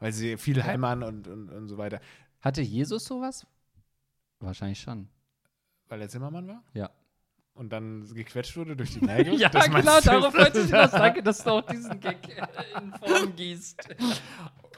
[0.00, 2.00] Weil sie viel heimern und, und, und so weiter.
[2.40, 3.46] Hatte Jesus sowas?
[4.40, 5.08] Wahrscheinlich schon.
[5.86, 6.64] Weil er Zimmermann war?
[6.74, 6.90] Ja.
[7.60, 9.34] Und dann gequetscht wurde durch die Nägel?
[9.38, 10.92] Ja, Das genau, darauf wollte ich hinaus.
[10.92, 12.46] Danke, dass du auch diesen Gag äh,
[12.80, 13.86] in Form gießt.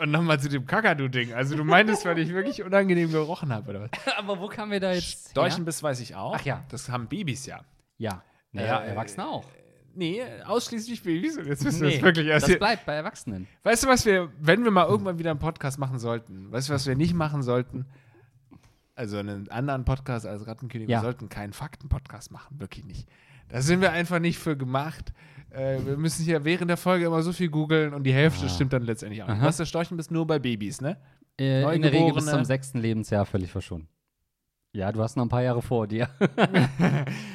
[0.00, 1.32] Und nochmal zu dem Kakadu-Ding.
[1.32, 3.90] Also du meintest, weil ich wirklich unangenehm gerochen habe, oder was?
[4.18, 5.26] Aber wo kamen wir da jetzt?
[5.26, 5.30] her?
[5.30, 6.34] Storchenbiss weiß ich auch.
[6.34, 6.64] Ach ja.
[6.70, 7.60] Das haben Babys ja.
[7.98, 8.24] Ja.
[8.50, 9.44] Naja, Äh, Erwachsene auch.
[9.94, 11.36] Nee, ausschließlich Babys.
[11.38, 12.58] Und jetzt wir Nee, es wirklich das erzählen.
[12.58, 13.46] bleibt bei Erwachsenen.
[13.62, 16.72] Weißt du, was wir, wenn wir mal irgendwann wieder einen Podcast machen sollten, weißt du,
[16.72, 17.86] was wir nicht machen sollten?
[18.94, 20.98] Also einen anderen Podcast als Rattenkönig, Ja.
[20.98, 23.08] wir sollten keinen Fakten-Podcast machen, wirklich nicht.
[23.48, 25.12] Da sind wir einfach nicht für gemacht.
[25.50, 28.48] Äh, wir müssen hier während der Folge immer so viel googeln und die Hälfte Ah.
[28.48, 29.28] stimmt dann letztendlich auch.
[29.28, 29.42] nicht.
[29.42, 30.96] Was der Storchen bist nur bei Babys, ne?
[31.40, 33.88] Äh, in der Regel bis zum sechsten Lebensjahr völlig verschwunden.
[34.74, 36.08] Ja, du hast noch ein paar Jahre vor dir.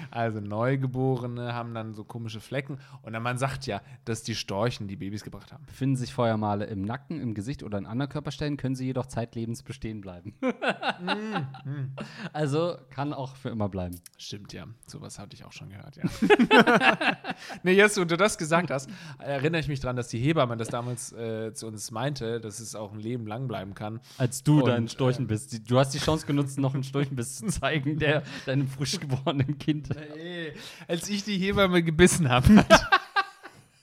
[0.10, 2.80] Also Neugeborene haben dann so komische Flecken.
[3.04, 5.64] Und dann man sagt ja, dass die Storchen die Babys gebracht haben.
[5.68, 9.62] Befinden sich Feuermale im Nacken, im Gesicht oder an anderen Körperstellen, können sie jedoch zeitlebens
[9.62, 10.34] bestehen bleiben.
[12.34, 14.00] also kann auch für immer bleiben.
[14.18, 14.66] Stimmt, ja.
[14.88, 16.04] Sowas hatte ich auch schon gehört, ja.
[17.64, 20.70] nee, jetzt, wo du das gesagt hast, erinnere ich mich dran, dass die Hebamme das
[20.70, 24.00] damals äh, zu uns meinte, dass es auch ein Leben lang bleiben kann.
[24.18, 26.84] Als du Und, dein Storchenbiss, die- du hast die Chance genutzt, noch einen
[27.28, 29.96] Storchenbiss zu zeigen, der deinem frisch geborenen Kind.
[29.96, 30.54] Ey,
[30.88, 32.92] als ich die Hebamme gebissen habe, hat,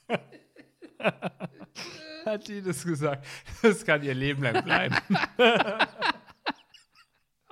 [2.26, 3.26] hat die das gesagt.
[3.62, 4.96] Das kann ihr Leben lang bleiben.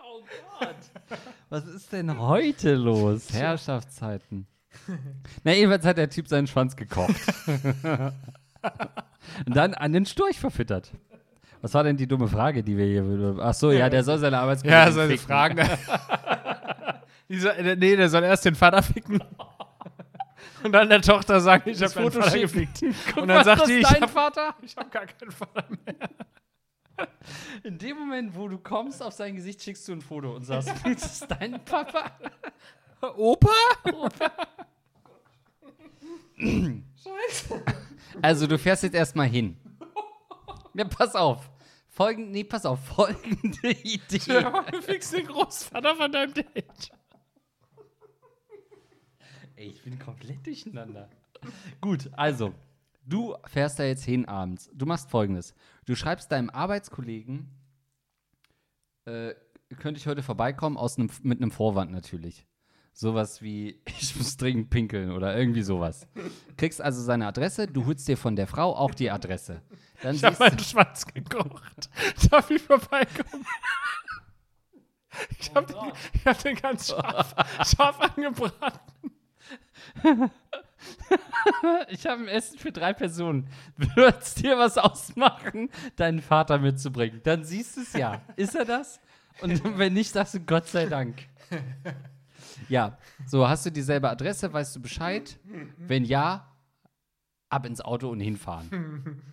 [0.04, 0.24] Oh
[0.60, 1.18] Gott.
[1.48, 3.32] Was ist denn heute los?
[3.32, 4.46] Herrschaftszeiten.
[5.42, 7.14] Na, jedenfalls hat der Typ seinen Schwanz gekocht.
[9.46, 10.92] Und dann an den Storch verfüttert.
[11.62, 13.36] Was war denn die dumme Frage, die wir hier.
[13.40, 15.26] Ach so, ja, der soll seine Arbeitskollegen Ja, seine ficken.
[15.26, 15.68] Fragen.
[17.34, 19.22] Soll, nee, der soll erst den Vater ficken.
[20.62, 22.82] Und dann der Tochter sagen, ich habe Foto Vater gefickt.
[23.16, 24.54] Und dann sagt das die, ich dein habe Vater.
[24.62, 27.08] ich hab gar keinen Vater mehr.
[27.62, 30.68] In dem Moment, wo du kommst auf sein Gesicht, schickst du ein Foto und sagst,
[30.84, 32.10] das ist dein Papa.
[33.16, 33.48] Opa?
[38.20, 39.56] Also, du fährst jetzt erstmal hin.
[40.74, 41.50] Ja, pass auf.
[41.92, 44.18] Folgende, nee, pass auf, folgende Idee.
[44.70, 46.90] Du fickst den Großvater von deinem Date.
[49.56, 51.10] Ey, ich bin komplett durcheinander.
[51.82, 52.54] Gut, also,
[53.04, 54.70] du fährst da jetzt hin abends.
[54.72, 55.54] Du machst folgendes.
[55.84, 57.50] Du schreibst deinem Arbeitskollegen,
[59.04, 59.34] äh,
[59.76, 62.46] könnte ich heute vorbeikommen, aus einem, mit einem Vorwand natürlich.
[62.92, 66.06] Sowas wie, ich muss dringend pinkeln oder irgendwie sowas.
[66.56, 69.62] Kriegst also seine Adresse, du holst dir von der Frau auch die Adresse.
[70.02, 71.90] Dann Ich habe siehst meinen Schwanz gekocht.
[72.30, 73.46] Darf ich vorbeikommen?
[75.38, 77.34] Ich habe den, ich hab den ganz scharf,
[77.66, 79.12] scharf angebraten.
[81.88, 83.48] Ich habe ein Essen für drei Personen.
[83.76, 87.20] Würdest dir was ausmachen, deinen Vater mitzubringen?
[87.24, 88.22] Dann siehst du es ja.
[88.36, 89.00] Ist er das?
[89.40, 91.26] Und wenn nicht, sagst du Gott sei Dank.
[92.68, 95.38] Ja, so hast du dieselbe Adresse, weißt du Bescheid?
[95.78, 96.48] Wenn ja,
[97.48, 99.22] ab ins Auto und hinfahren.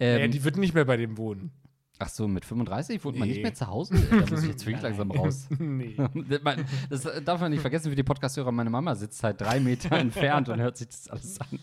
[0.00, 1.50] Ja, Ähm, die wird nicht mehr bei dem wohnen.
[1.98, 3.34] ach so, mit 35 wohnt man Nee.
[3.34, 3.96] nicht mehr zu Hause?
[4.08, 5.46] Da muss ich jetzt wirklich langsam raus.
[5.58, 5.94] Nee.
[6.42, 8.50] Man- Das darf man nicht vergessen für die Podcast-Hörer.
[8.52, 11.58] Meine Mama sitzt halt drei Meter entfernt und hört sich das alles an.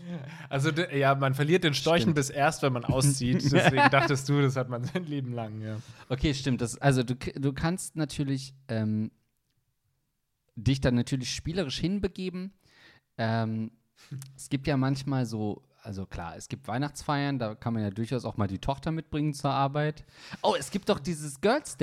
[0.50, 2.16] Also, ja, man verliert den Storchen Stimmt.
[2.18, 3.42] bis erst, wenn man auszieht.
[3.52, 5.78] Deswegen dachtest du, das hat man sein Leben lang, ja.
[6.10, 6.62] Okay, stimmt.
[6.62, 9.10] Das, also du, du kannst natürlich ähm,
[10.56, 12.54] dich dann natürlich spielerisch hinbegeben.
[13.18, 13.72] Ähm,
[14.36, 18.26] es gibt ja manchmal so, also klar, es gibt Weihnachtsfeiern, da kann man ja durchaus
[18.26, 20.06] auch mal die Tochter mitbringen zur Arbeit.
[20.42, 21.78] Oh, es gibt doch dieses Girls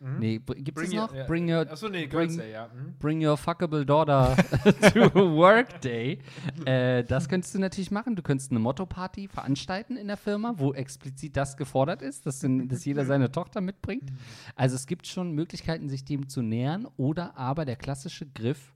[0.00, 0.18] Day-Ding.
[0.18, 1.14] Nee, gibt es noch?
[1.14, 1.24] ja.
[1.26, 2.68] Bring your, Achso, nee, bring- Day, ja.
[2.68, 2.94] Mhm.
[2.98, 4.36] Bring your fuckable daughter
[4.94, 6.18] to work day.
[6.64, 8.16] Äh, das könntest du natürlich machen.
[8.16, 12.84] Du könntest eine Motto-Party veranstalten in der Firma, wo explizit das gefordert ist, dass, dass
[12.84, 14.10] jeder seine Tochter mitbringt.
[14.56, 18.72] Also es gibt schon Möglichkeiten, sich dem zu nähern oder aber der klassische Griff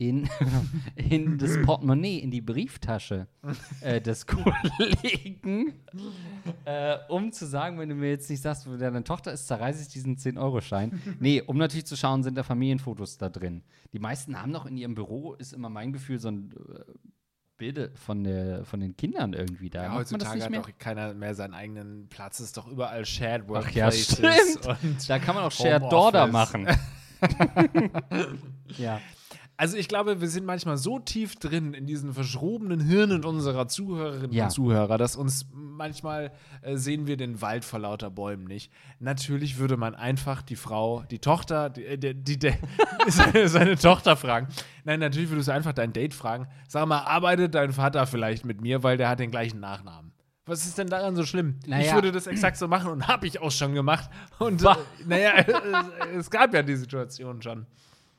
[0.00, 0.28] in,
[0.96, 3.28] in das Portemonnaie, in die Brieftasche
[3.82, 5.74] äh, des Kollegen,
[6.64, 9.82] äh, um zu sagen, wenn du mir jetzt nicht sagst, wo deine Tochter ist, zerreiße
[9.82, 10.98] ich diesen 10-Euro-Schein.
[11.20, 13.62] Nee, um natürlich zu schauen, sind da Familienfotos da drin.
[13.92, 16.80] Die meisten haben noch in ihrem Büro, ist immer mein Gefühl, so ein äh,
[17.58, 19.82] Bilde von, der, von den Kindern irgendwie da.
[19.82, 22.40] Ja, heutzutage hat doch keiner mehr seinen eigenen Platz.
[22.40, 24.14] Es ist doch überall Shared Ach ja, Workplaces.
[24.14, 25.10] stimmt.
[25.10, 25.92] Da kann man auch Shared.
[25.92, 26.66] Daughter machen.
[28.78, 28.98] ja.
[29.60, 34.32] Also ich glaube, wir sind manchmal so tief drin in diesen verschrobenen Hirnen unserer Zuhörerinnen
[34.32, 34.44] Ja.
[34.44, 38.72] und Zuhörer, dass uns manchmal äh, sehen wir den Wald vor lauter Bäumen nicht.
[39.00, 42.52] Natürlich würde man einfach die Frau, die Tochter, die, äh, die, die, die
[43.08, 44.48] seine, seine Tochter fragen.
[44.84, 46.48] Nein, natürlich würdest du einfach dein Date fragen.
[46.66, 50.12] Sag mal, arbeitet dein Vater vielleicht mit mir, weil der hat den gleichen Nachnamen.
[50.46, 51.56] Was ist denn daran so schlimm?
[51.64, 51.92] Ich Naja.
[51.96, 54.08] würde das exakt so machen und habe ich auch schon gemacht.
[54.38, 54.74] Und äh,
[55.06, 55.32] naja,
[56.14, 57.66] es, es gab ja die Situation schon.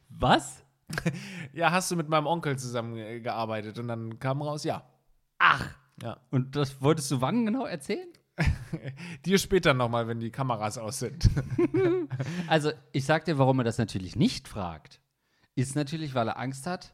[0.07, 0.63] Was?
[1.53, 4.89] Ja, hast du mit meinem Onkel zusammengearbeitet und dann kam raus, ja.
[5.37, 5.75] Ach.
[6.01, 6.17] Ja.
[6.29, 8.07] Und das wolltest du wann genau erzählen?
[9.25, 11.29] Dir später nochmal, wenn die Kameras aus sind.
[12.47, 14.99] Also, ich sag dir, warum er das natürlich nicht fragt.
[15.55, 16.93] Ist natürlich, weil er Angst hat,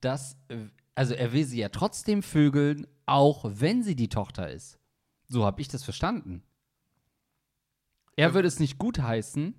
[0.00, 4.78] dass äh, also er will sie ja trotzdem vögeln, auch wenn sie die Tochter ist.
[5.28, 6.42] So habe ich das verstanden.
[8.16, 9.54] Er würde es nicht gutheißen,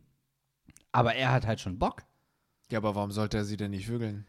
[0.92, 2.04] aber er hat halt schon Bock.
[2.72, 4.26] Ja, aber warum sollte er sie denn nicht vögeln?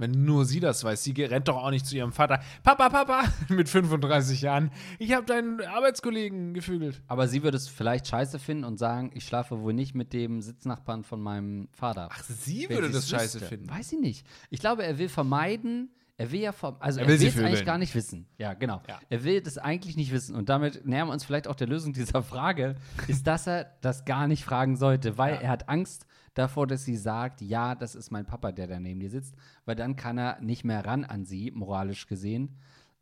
[0.00, 1.02] Wenn nur sie das weiß.
[1.02, 2.40] Sie rennt doch auch nicht zu ihrem Vater.
[2.62, 4.70] Papa, Papa, mit 35 Jahren.
[5.00, 7.02] Ich habe deinen Arbeitskollegen gefügelt.
[7.08, 10.40] Aber sie würde es vielleicht scheiße finden und sagen, ich schlafe wohl nicht mit dem
[10.40, 12.08] Sitznachbarn von meinem Vater.
[12.12, 13.48] Ach, sie Wenn würde das es scheiße wüsste.
[13.48, 13.70] finden.
[13.70, 14.24] Weiß ich nicht.
[14.50, 17.78] Ich glaube, er will vermeiden, er will ja vom, also Er will es eigentlich gar
[17.78, 18.28] nicht wissen.
[18.38, 18.80] Ja, genau.
[18.88, 19.00] Ja.
[19.08, 20.36] Er will das eigentlich nicht wissen.
[20.36, 22.76] Und damit nähern wir uns vielleicht auch der Lösung dieser Frage,
[23.08, 25.40] ist, dass er das gar nicht fragen sollte, weil Ja.
[25.40, 26.06] er hat Angst
[26.38, 29.74] davor, dass sie sagt, ja, das ist mein Papa, der da neben dir sitzt, weil
[29.74, 32.56] dann kann er nicht mehr ran an sie, moralisch gesehen.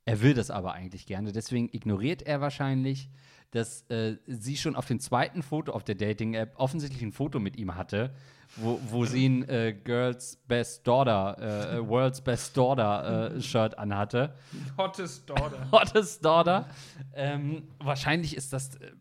[0.04, 1.32] Er will das aber eigentlich gerne.
[1.32, 3.10] Deswegen ignoriert er wahrscheinlich,
[3.50, 7.56] dass äh, sie schon auf dem zweiten Foto auf der Dating-App offensichtlich ein Foto mit
[7.56, 8.14] ihm hatte,
[8.56, 13.78] wo, wo sie ein äh, Girls Best Daughter, äh, äh, World's Best Daughter äh, Shirt
[13.78, 14.34] anhatte.
[14.78, 15.68] Hottest Daughter.
[15.72, 16.68] Hottest Daughter.
[17.14, 18.92] Ähm, wahrscheinlich ist das, äh,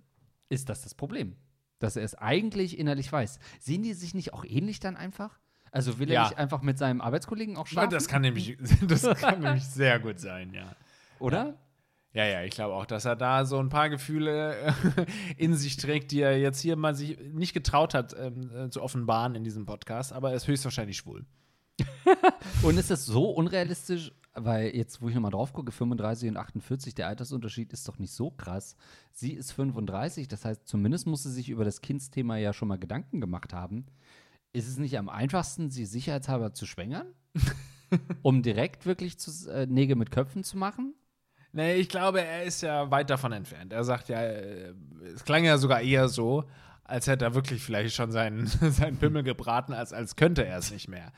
[0.49, 1.35] ist das das Problem.
[1.79, 3.39] Dass er es eigentlich innerlich weiß.
[3.59, 5.39] Sehen die sich nicht auch ähnlich dann einfach?
[5.71, 6.23] Also will er Ja.
[6.29, 7.89] nicht einfach mit seinem Arbeitskollegen auch schlafen?
[7.89, 8.57] Das kann nämlich,
[8.87, 10.75] das kann nämlich sehr gut sein, ja.
[11.19, 11.57] Oder?
[12.13, 14.73] Ja, ja, ich glaube auch, dass er da so ein paar Gefühle äh,
[15.37, 18.81] in sich trägt, die er jetzt hier mal sich nicht getraut hat ähm, äh, zu
[18.81, 21.25] offenbaren in diesem Podcast, aber er ist höchstwahrscheinlich schwul.
[22.63, 24.13] Und ist das so unrealistisch?
[24.37, 28.11] Weil jetzt, wo ich nochmal drauf gucke, 35 und 48, der Altersunterschied ist doch nicht
[28.11, 28.75] so krass.
[29.13, 32.77] Sie ist 35, das heißt, zumindest muss sie sich über das Kindsthema ja schon mal
[32.77, 33.85] Gedanken gemacht haben.
[34.51, 37.07] Ist es nicht am einfachsten, sie sicherheitshalber zu schwängern?
[38.21, 40.95] um direkt wirklich zu, äh, Nägel mit Köpfen zu machen?
[41.51, 43.71] Nee, ich glaube, er ist ja weit davon entfernt.
[43.71, 44.73] Er sagt ja, äh,
[45.13, 46.43] es klang ja sogar eher so,
[46.83, 50.71] als hätte er wirklich vielleicht schon seinen, seinen Pimmel gebraten, als, als könnte er es
[50.71, 51.11] nicht mehr.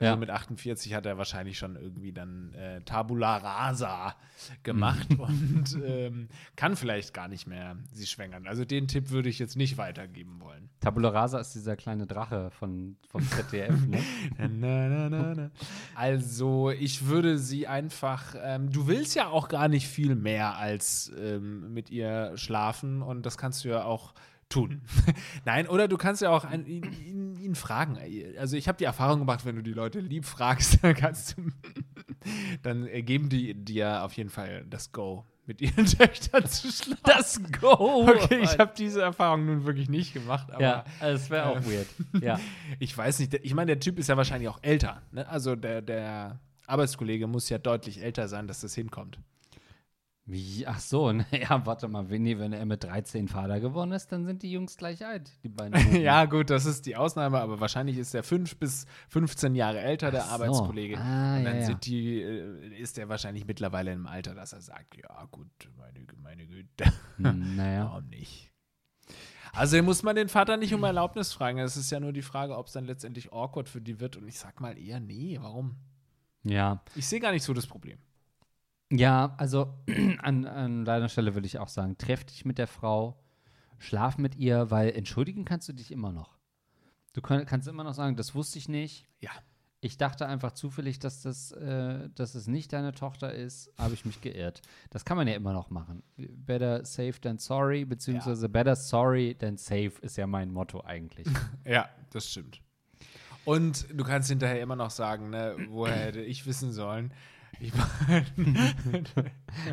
[0.00, 0.10] Ja.
[0.10, 4.16] Also mit 48 hat er wahrscheinlich schon irgendwie dann äh, Tabula Rasa
[4.62, 8.46] gemacht und ähm, kann vielleicht gar nicht mehr sie schwängern.
[8.46, 10.70] Also den Tipp würde ich jetzt nicht weitergeben wollen.
[10.80, 14.02] Tabula Rasa ist dieser kleine Drache von, vom ZDF, ne?
[14.38, 15.50] Na, na, na, na.
[15.94, 18.34] Also, ich würde sie einfach.
[18.40, 23.26] Ähm, du willst ja auch gar nicht viel mehr als ähm, mit ihr schlafen und
[23.26, 24.14] das kannst du ja auch
[24.50, 24.82] tun.
[25.46, 27.98] Nein, oder du kannst ja auch ein, ihn, ihn, ihn fragen.
[28.38, 31.50] Also, ich habe die Erfahrung gemacht, wenn du die Leute lieb fragst, dann kannst du.
[32.62, 37.02] dann geben die dir auf jeden Fall das Go, mit ihren Töchtern zu schlafen.
[37.04, 38.06] Das Go!
[38.08, 40.62] Okay, ich habe diese Erfahrung nun wirklich nicht gemacht, aber.
[40.62, 41.86] Ja, das wäre auch äh, weird.
[42.22, 42.38] Ja.
[42.78, 45.00] Ich weiß nicht, ich meine, der Typ ist ja wahrscheinlich auch älter.
[45.12, 45.26] Ne?
[45.26, 49.18] Also der, der Arbeitskollege muss ja deutlich älter sein, dass das hinkommt.
[50.30, 50.66] Wie?
[50.66, 54.12] Ach so, ne, ja, warte mal, wenn, nee, wenn er mit 13 Vater geworden ist,
[54.12, 55.74] dann sind die Jungs gleich alt, die beiden.
[56.02, 60.10] Ja, gut, das ist die Ausnahme, aber wahrscheinlich ist er 5 bis 15 Jahre älter,
[60.10, 60.30] der so.
[60.30, 60.98] Arbeitskollege.
[60.98, 61.66] Ah, Und dann ja, ja.
[61.66, 66.06] Sind die, äh, ist er wahrscheinlich mittlerweile im Alter, dass er sagt, ja gut, meine,
[66.22, 66.84] meine Güte,
[67.16, 67.84] Hm, naja.
[67.90, 68.52] warum nicht?
[69.52, 71.58] Also hier muss man den Vater nicht um Erlaubnis fragen.
[71.58, 74.16] Es ist ja nur die Frage, ob es dann letztendlich awkward für die wird.
[74.16, 75.74] Und ich sag mal eher, nee, warum?
[76.44, 76.82] Ja.
[76.94, 77.98] Ich sehe gar nicht so das Problem.
[78.92, 79.74] Ja, also
[80.22, 83.22] an, an deiner Stelle würde ich auch sagen, treff dich mit der Frau,
[83.78, 86.38] schlaf mit ihr, weil entschuldigen kannst du dich immer noch.
[87.12, 89.06] Du kann, kannst immer noch sagen, das wusste ich nicht.
[89.20, 89.30] Ja.
[89.82, 94.04] Ich dachte einfach zufällig, dass das, äh, dass es nicht deine Tochter ist, habe ich
[94.04, 94.60] mich geirrt.
[94.90, 96.02] Das kann man ja immer noch machen.
[96.16, 101.26] Better safe than sorry, beziehungsweise better sorry than safe ist ja mein Motto eigentlich.
[101.64, 102.60] Ja, das stimmt.
[103.46, 107.14] Und du kannst hinterher immer noch sagen, ne, woher hätte ich wissen sollen?
[107.58, 108.24] Ich meine,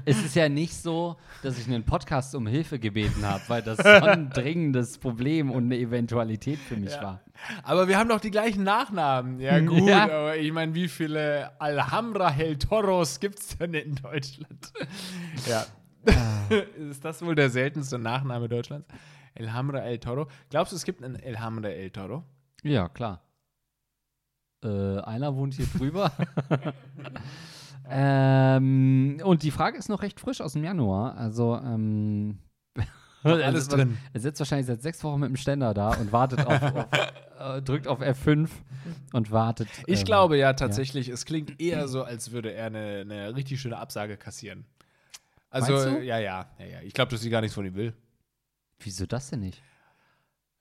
[0.05, 3.77] es ist ja nicht so, dass ich einen Podcast um Hilfe gebeten habe, weil das
[3.77, 7.01] so ein dringendes Problem und eine Eventualität für mich Ja.
[7.01, 7.21] war.
[7.63, 9.39] aber wir haben doch die gleichen Nachnamen.
[9.39, 10.03] Ja, gut, Ja.
[10.03, 14.73] aber ich meine, wie viele Alhambra Hel Toros gibt es denn in Deutschland?
[15.47, 15.65] ja.
[16.89, 18.87] Ist das wohl der seltenste Nachname Deutschlands?
[19.37, 20.27] Alhambra El Toro.
[20.49, 22.23] Glaubst du, es gibt einen Alhambra El Toro?
[22.63, 23.21] Ja, klar.
[24.63, 26.11] Äh, einer wohnt hier drüber.
[27.89, 31.17] ähm, und die Frage ist noch recht frisch aus dem Januar.
[31.17, 32.39] Also, ähm,
[33.23, 33.97] er alles sitzt- drin.
[34.13, 36.61] Er sitzt wahrscheinlich seit sechs Wochen mit dem Ständer da und wartet auf,
[37.39, 38.49] auf äh, drückt auf F5
[39.13, 39.67] und wartet.
[39.85, 43.59] Ich ähm, glaube ja tatsächlich, es klingt eher so, als würde er eine, eine richtig
[43.61, 44.65] schöne Absage kassieren.
[45.49, 46.81] Also, ja, ja, ja, ja.
[46.83, 47.93] Ich glaube, dass sie gar nichts von ihm will.
[48.79, 49.61] Wieso das denn nicht?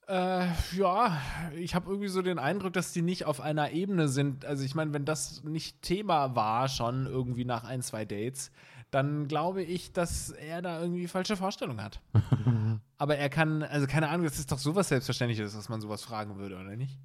[0.09, 1.21] Äh, ja,
[1.57, 4.45] ich habe irgendwie so den Eindruck, dass die nicht auf einer Ebene sind.
[4.45, 8.53] Also ich meine, wenn das nicht Thema war schon irgendwie nach ein, zwei Dates,
[8.93, 12.01] dann glaube ich, dass er da irgendwie falsche Vorstellungen hat.
[12.99, 16.37] Aber er kann, also keine Ahnung, das ist doch sowas Selbstverständliches, dass man sowas fragen
[16.37, 16.99] würde, oder nicht?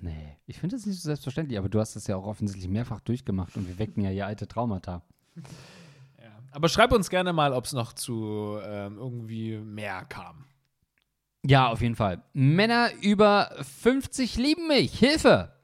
[0.00, 3.00] Nee, ich finde das nicht so selbstverständlich, aber du hast das ja auch offensichtlich mehrfach
[3.00, 5.02] durchgemacht und wir wecken ja hier alte Traumata.
[5.36, 6.30] Ja.
[6.52, 10.44] Aber schreib uns gerne mal, ob es noch zu ähm, irgendwie mehr kam.
[11.46, 12.22] Ja, auf jeden Fall.
[12.32, 14.98] Männer über 50 lieben mich.
[14.98, 15.55] Hilfe!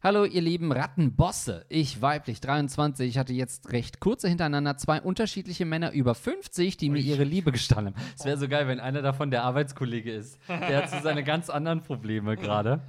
[0.00, 1.66] Hallo, ihr lieben Rattenbosse.
[1.68, 7.00] Ich, weiblich 23, hatte jetzt recht kurze hintereinander zwei unterschiedliche Männer über 50, die mir
[7.00, 8.04] ihre Liebe gestanden haben.
[8.16, 10.38] Es wäre so geil, wenn einer davon der Arbeitskollege ist.
[10.48, 12.80] Der hat so seine ganz anderen Probleme gerade.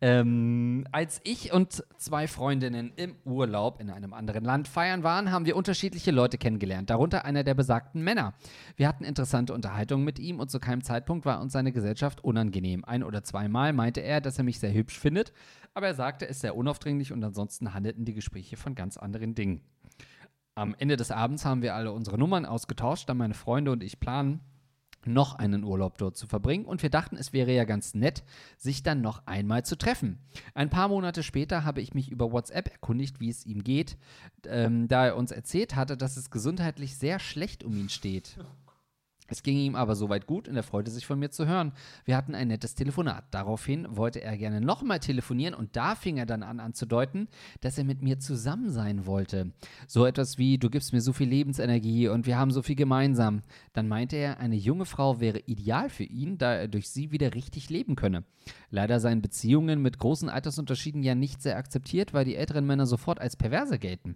[0.00, 5.46] Ähm, als ich und zwei Freundinnen im Urlaub in einem anderen Land feiern waren, haben
[5.46, 8.34] wir unterschiedliche Leute kennengelernt, darunter einer der besagten Männer.
[8.76, 12.84] Wir hatten interessante Unterhaltungen mit ihm und zu keinem Zeitpunkt war uns seine Gesellschaft unangenehm.
[12.84, 15.32] Ein oder zweimal meinte er, dass er mich sehr hübsch findet,
[15.74, 19.60] aber er sagte es sehr unaufdringlich und ansonsten handelten die Gespräche von ganz anderen Dingen.
[20.54, 23.98] Am Ende des Abends haben wir alle unsere Nummern ausgetauscht, da meine Freunde und ich
[23.98, 24.40] planen,
[25.06, 28.22] noch einen Urlaub dort zu verbringen und wir dachten, es wäre ja ganz nett,
[28.56, 30.18] sich dann noch einmal zu treffen.
[30.54, 33.98] Ein paar Monate später habe ich mich über WhatsApp erkundigt, wie es ihm geht,
[34.46, 38.38] ähm, da er uns erzählt hatte, dass es gesundheitlich sehr schlecht um ihn steht.
[39.34, 41.72] Es ging ihm aber soweit gut und er freute sich von mir zu hören.
[42.04, 43.24] Wir hatten ein nettes Telefonat.
[43.32, 47.26] Daraufhin wollte er gerne nochmal telefonieren und da fing er dann an anzudeuten,
[47.60, 49.50] dass er mit mir zusammen sein wollte.
[49.88, 53.42] So etwas wie, du gibst mir so viel Lebensenergie und wir haben so viel gemeinsam.
[53.72, 57.34] Dann meinte er, eine junge Frau wäre ideal für ihn, da er durch sie wieder
[57.34, 58.22] richtig leben könne.
[58.70, 63.20] Leider seien Beziehungen mit großen Altersunterschieden ja nicht sehr akzeptiert, weil die älteren Männer sofort
[63.20, 64.14] als perverse gelten.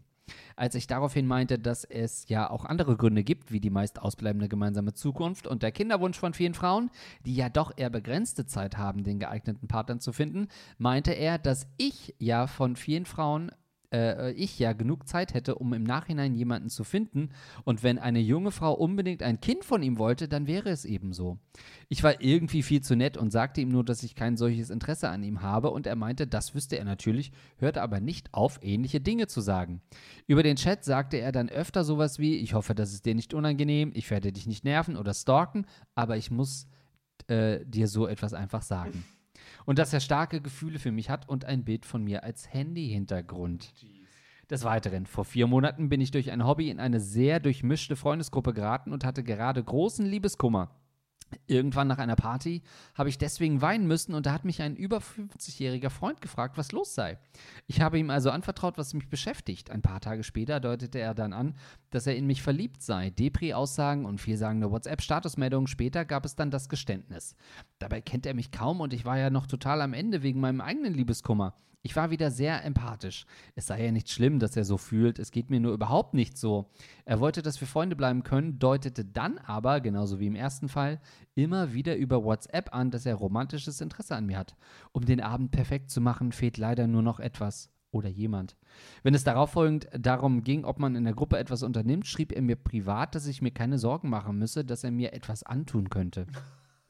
[0.56, 4.48] Als ich daraufhin meinte, dass es ja auch andere Gründe gibt, wie die meist ausbleibende
[4.48, 6.90] gemeinsame Zukunft und der Kinderwunsch von vielen Frauen,
[7.24, 11.66] die ja doch eher begrenzte Zeit haben, den geeigneten Partner zu finden, meinte er, dass
[11.76, 13.50] ich ja von vielen Frauen
[13.92, 17.30] äh, ich ja genug Zeit hätte, um im Nachhinein jemanden zu finden.
[17.64, 21.12] Und wenn eine junge Frau unbedingt ein Kind von ihm wollte, dann wäre es eben
[21.12, 21.38] so.
[21.88, 25.08] Ich war irgendwie viel zu nett und sagte ihm nur, dass ich kein solches Interesse
[25.08, 25.70] an ihm habe.
[25.70, 29.80] Und er meinte, das wüsste er natürlich, hörte aber nicht auf, ähnliche Dinge zu sagen.
[30.26, 33.34] Über den Chat sagte er dann öfter sowas wie: Ich hoffe, das ist dir nicht
[33.34, 36.66] unangenehm, ich werde dich nicht nerven oder stalken, aber ich muss
[37.28, 39.04] äh, dir so etwas einfach sagen
[39.68, 43.74] und dass er starke Gefühle für mich hat und ein Bild von mir als Handy-Hintergrund.
[44.48, 48.54] Des Weiteren, vor vier Monaten bin ich durch ein Hobby in eine sehr durchmischte Freundesgruppe
[48.54, 50.70] geraten und hatte gerade großen Liebeskummer.
[51.46, 52.62] Irgendwann nach einer Party
[52.94, 56.72] habe ich deswegen weinen müssen und da hat mich ein über 50-jähriger Freund gefragt, was
[56.72, 57.18] los sei.
[57.66, 59.70] Ich habe ihm also anvertraut, was mich beschäftigt.
[59.70, 61.54] Ein paar Tage später deutete er dann an,
[61.90, 63.10] dass er in mich verliebt sei.
[63.10, 67.34] Depri-Aussagen und vielsagende WhatsApp-Statusmeldungen später gab es dann das Geständnis.
[67.78, 70.60] Dabei kennt er mich kaum und ich war ja noch total am Ende wegen meinem
[70.60, 71.54] eigenen Liebeskummer.
[71.88, 73.24] Ich war wieder sehr empathisch.
[73.54, 76.36] Es sei ja nicht schlimm, dass er so fühlt, es geht mir nur überhaupt nicht
[76.36, 76.68] so.
[77.06, 81.00] Er wollte, dass wir Freunde bleiben können, deutete dann aber, genauso wie im ersten Fall,
[81.34, 84.54] immer wieder über WhatsApp an, dass er romantisches Interesse an mir hat.
[84.92, 88.58] Um den Abend perfekt zu machen, fehlt leider nur noch etwas oder jemand.
[89.02, 92.42] Wenn es darauf folgend darum ging, ob man in der Gruppe etwas unternimmt, schrieb er
[92.42, 96.26] mir privat, dass ich mir keine Sorgen machen müsse, dass er mir etwas antun könnte.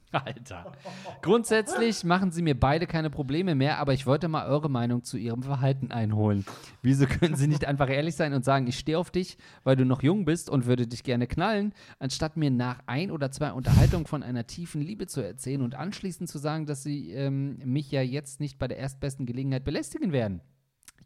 [0.13, 0.73] Alter.
[1.21, 5.19] Grundsätzlich machen sie mir beide keine Probleme mehr, aber ich wollte mal eure Meinung zu
[5.19, 6.47] ihrem Verhalten einholen.
[6.83, 9.85] Wieso können sie nicht einfach ehrlich sein und sagen, ich stehe auf dich, weil du
[9.85, 14.07] noch jung bist und würde dich gerne knallen, anstatt mir nach ein oder zwei Unterhaltungen
[14.07, 18.01] von einer tiefen Liebe zu erzählen und anschließend zu sagen, dass sie ähm, mich ja
[18.01, 20.41] jetzt nicht bei der erstbesten Gelegenheit belästigen werden?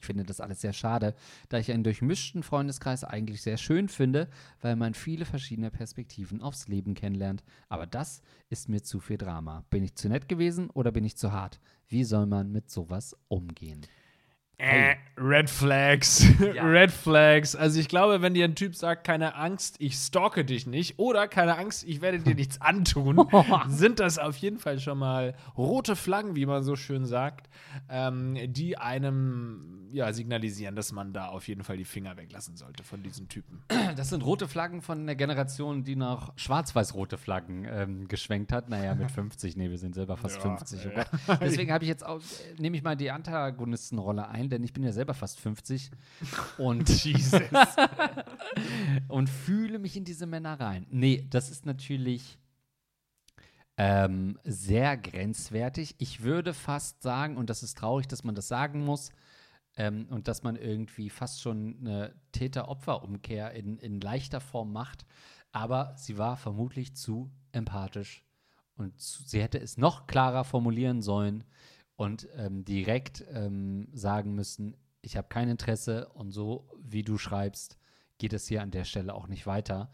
[0.03, 1.15] Ich finde das alles sehr schade,
[1.49, 4.29] da ich einen durchmischten Freundeskreis eigentlich sehr schön finde,
[4.61, 7.45] weil man viele verschiedene Perspektiven aufs Leben kennenlernt.
[7.69, 9.65] Aber das ist mir zu viel Drama.
[9.71, 11.61] Bin ich zu nett gewesen oder bin ich zu hart?
[11.87, 13.83] Wie soll man mit sowas umgehen?
[14.63, 16.25] Äh, Red Flags.
[16.55, 16.65] Ja.
[16.65, 17.55] Red Flags.
[17.57, 21.29] Also ich glaube, wenn dir ein Typ sagt, keine Angst, ich stalke dich nicht oder
[21.29, 23.27] keine Angst, ich werde dir nichts antun,
[23.69, 27.49] sind das auf jeden Fall schon mal rote Flaggen, wie man so schön sagt,
[27.89, 32.83] ähm, die einem ja, signalisieren, dass man da auf jeden Fall die Finger weglassen sollte
[32.83, 33.63] von diesen Typen.
[33.97, 38.69] Das sind rote Flaggen von der Generation, die noch schwarz-weiß-rote Flaggen ähm, geschwenkt hat.
[38.69, 40.85] Naja, mit 50, nee, wir sind selber fast ja, 50.
[40.85, 41.37] Ja.
[41.37, 44.85] Deswegen habe ich jetzt auch, äh, nehme ich mal die Antagonistenrolle ein, denn ich bin
[44.85, 45.91] ja selber fast 50
[46.59, 47.41] und Jesus.
[49.09, 50.87] und fühle mich in diese Männer rein.
[50.91, 52.39] Nee, das ist natürlich
[53.77, 55.95] ähm, sehr grenzwertig.
[55.99, 59.11] Ich würde fast sagen, und das ist traurig, dass man das sagen muss,
[59.77, 65.07] ähm, und dass man irgendwie fast schon eine Täter-Opfer-Umkehr in, in leichter Form macht.
[65.51, 68.25] Aber sie war vermutlich zu empathisch
[68.77, 71.45] und zu, sie hätte es noch klarer formulieren sollen
[71.97, 77.79] und ähm, direkt ähm, sagen müssen, ich habe kein Interesse und so wie du schreibst,
[78.19, 79.91] geht es hier an der Stelle auch nicht weiter.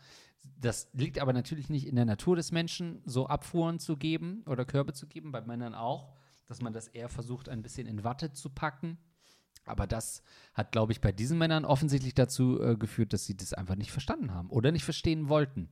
[0.61, 4.65] Das liegt aber natürlich nicht in der Natur des Menschen, so Abfuhren zu geben oder
[4.65, 6.15] Körbe zu geben, bei Männern auch.
[6.47, 8.97] dass man das eher versucht, ein bisschen in Watte zu packen.
[9.67, 10.23] Aber das
[10.55, 13.93] hat, glaube ich, bei diesen Männern offensichtlich dazu äh, geführt, dass sie das einfach nicht
[13.93, 15.69] verstanden haben oder nicht verstehen wollten.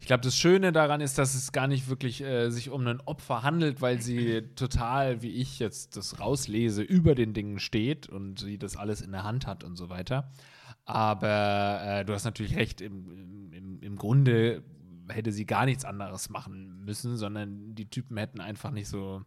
[0.00, 3.00] Ich glaube, das Schöne daran ist, dass es gar nicht wirklich äh, sich um ein
[3.00, 8.38] Opfer handelt, weil sie total, wie ich jetzt das rauslese, über den Dingen steht und
[8.38, 10.30] sie das alles in der Hand hat und so weiter.
[10.84, 14.62] Aber äh, du hast natürlich recht, im, im, im Grunde
[15.08, 19.22] hätte sie gar nichts anderes machen müssen, sondern die Typen hätten einfach nicht so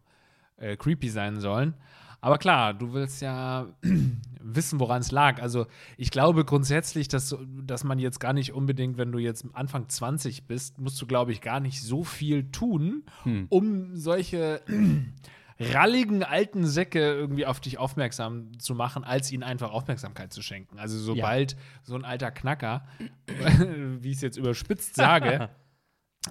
[0.56, 1.74] äh, creepy sein sollen.
[2.22, 3.66] Aber klar, du willst ja
[4.40, 5.42] wissen, woran es lag.
[5.42, 5.66] Also
[5.96, 10.46] ich glaube grundsätzlich, dass, dass man jetzt gar nicht unbedingt, wenn du jetzt Anfang 20
[10.46, 13.46] bist, musst du, glaube ich, gar nicht so viel tun, hm.
[13.50, 14.62] um solche
[15.58, 20.78] ralligen alten Säcke irgendwie auf dich aufmerksam zu machen, als ihnen einfach Aufmerksamkeit zu schenken.
[20.78, 21.58] Also sobald ja.
[21.82, 22.84] so ein alter Knacker,
[24.00, 25.50] wie ich es jetzt überspitzt sage,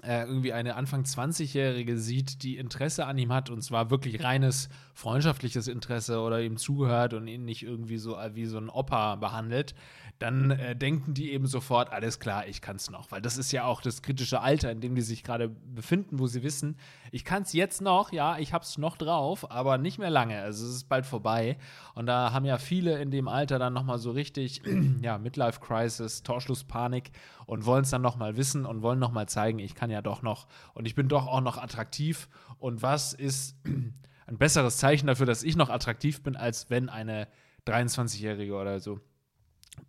[0.04, 5.68] irgendwie eine Anfang 20-Jährige sieht, die Interesse an ihm hat und zwar wirklich reines freundschaftliches
[5.68, 9.76] Interesse oder ihm zuhört und ihn nicht irgendwie so äh, wie so ein Opa behandelt,
[10.22, 13.12] dann äh, denken die eben sofort, alles klar, ich kann es noch.
[13.12, 16.28] Weil das ist ja auch das kritische Alter, in dem die sich gerade befinden, wo
[16.28, 16.78] sie wissen,
[17.12, 20.40] ich kann es jetzt noch, ja, ich habe es noch drauf, aber nicht mehr lange.
[20.40, 21.58] Also es ist bald vorbei.
[21.96, 24.62] Und da haben ja viele in dem Alter dann nochmal so richtig,
[25.02, 27.12] ja, Midlife-Crisis, Torschlusspanik
[27.48, 30.48] und wollen es dann nochmal wissen und wollen nochmal zeigen, ich kann ja doch noch
[30.76, 32.30] und ich bin doch auch noch attraktiv.
[32.60, 33.56] Und was ist
[34.28, 37.28] ein besseres Zeichen dafür, dass ich noch attraktiv bin, als wenn eine
[37.66, 39.00] 23-Jährige oder so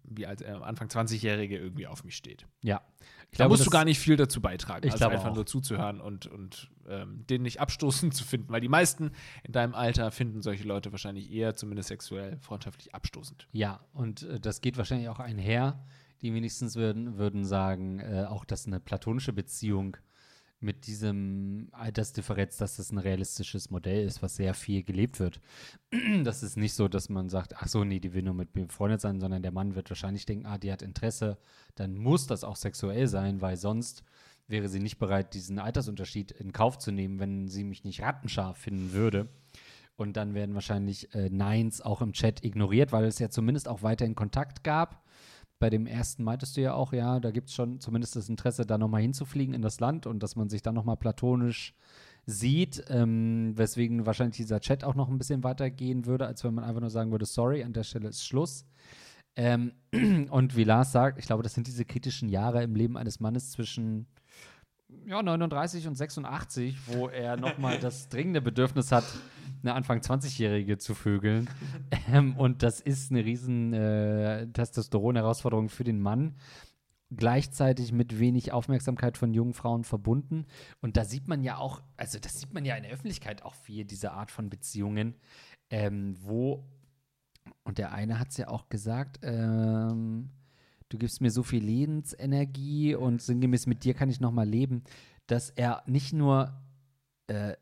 [0.05, 2.47] wie als äh, Anfang 20-Jährige irgendwie auf mich steht.
[2.62, 2.82] Ja.
[3.30, 5.34] Ich da glaube, musst du gar nicht viel dazu beitragen, ich als einfach auch.
[5.34, 8.53] nur zuzuhören und, und ähm, den nicht abstoßend zu finden.
[8.53, 9.12] Weil die meisten
[9.43, 13.49] in deinem Alter finden solche Leute wahrscheinlich eher, zumindest sexuell, freundschaftlich abstoßend.
[13.53, 15.82] Ja, und äh, das geht wahrscheinlich auch einher.
[16.20, 19.97] Die wenigstens würden, würden sagen, äh, auch dass eine platonische Beziehung
[20.62, 25.40] mit diesem Altersdifferenz, dass das ein realistisches Modell ist, was sehr viel gelebt wird.
[26.24, 28.66] Das ist nicht so, dass man sagt, ach so, nee, die will nur mit mir
[28.66, 31.38] befreundet sein, sondern der Mann wird wahrscheinlich denken, ah, die hat Interesse,
[31.74, 34.04] dann muss das auch sexuell sein, weil sonst
[34.48, 38.56] wäre sie nicht bereit, diesen Altersunterschied in Kauf zu nehmen, wenn sie mich nicht rattenscharf
[38.56, 39.28] finden würde.
[39.96, 43.82] Und dann werden wahrscheinlich äh, Neins auch im Chat ignoriert, weil es ja zumindest auch
[43.82, 45.02] weiterhin Kontakt gab
[45.62, 48.66] bei dem ersten meintest du ja auch, ja, da gibt es schon zumindest das Interesse,
[48.66, 51.72] da nochmal hinzufliegen in das Land und dass man sich dann nochmal platonisch
[52.26, 56.64] sieht, ähm, weswegen wahrscheinlich dieser Chat auch noch ein bisschen weitergehen würde, als wenn man
[56.64, 58.66] einfach nur sagen würde, sorry, an der Stelle ist Schluss.
[59.36, 59.74] Ähm,
[60.30, 63.52] und wie Lars sagt, ich glaube, das sind diese kritischen Jahre im Leben eines Mannes
[63.52, 64.08] zwischen
[65.07, 69.05] ja, 39 und 86, wo er nochmal das dringende Bedürfnis hat,
[69.62, 71.49] eine Anfang 20-Jährige zu vögeln.
[72.12, 76.34] Ähm, und das ist eine riesen äh, Testosteron-Herausforderung für den Mann.
[77.14, 80.47] Gleichzeitig mit wenig Aufmerksamkeit von jungen Frauen verbunden.
[80.80, 83.55] Und da sieht man ja auch, also das sieht man ja in der Öffentlichkeit auch
[83.55, 85.14] viel, diese Art von Beziehungen,
[85.70, 86.64] ähm, wo,
[87.62, 90.30] und der eine hat es ja auch gesagt, ähm,
[90.93, 94.84] du gibst mir so viel Lebensenergie und sinngemäß mit dir kann ich nochmal leben,
[95.26, 96.53] dass er nicht nur
[97.28, 97.55] äh,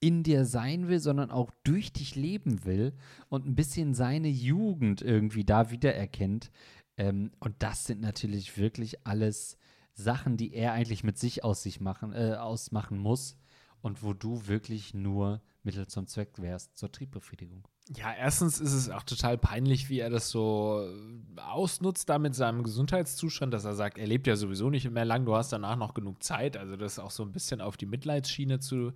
[0.00, 2.92] in dir sein will, sondern auch durch dich leben will
[3.28, 6.50] und ein bisschen seine Jugend irgendwie da wiedererkennt.
[6.96, 9.56] Ähm, und das sind natürlich wirklich alles
[9.94, 13.36] Sachen, die er eigentlich mit sich aus sich machen, äh, ausmachen muss
[13.80, 17.68] und wo du wirklich nur Mittel zum Zweck wärst zur Triebbefriedigung.
[17.88, 20.88] Ja, erstens ist es auch total peinlich, wie er das so
[21.36, 25.26] ausnutzt da mit seinem Gesundheitszustand, dass er sagt, er lebt ja sowieso nicht mehr lang,
[25.26, 26.56] du hast danach noch genug Zeit.
[26.56, 28.92] Also das auch so ein bisschen auf die Mitleidsschiene zu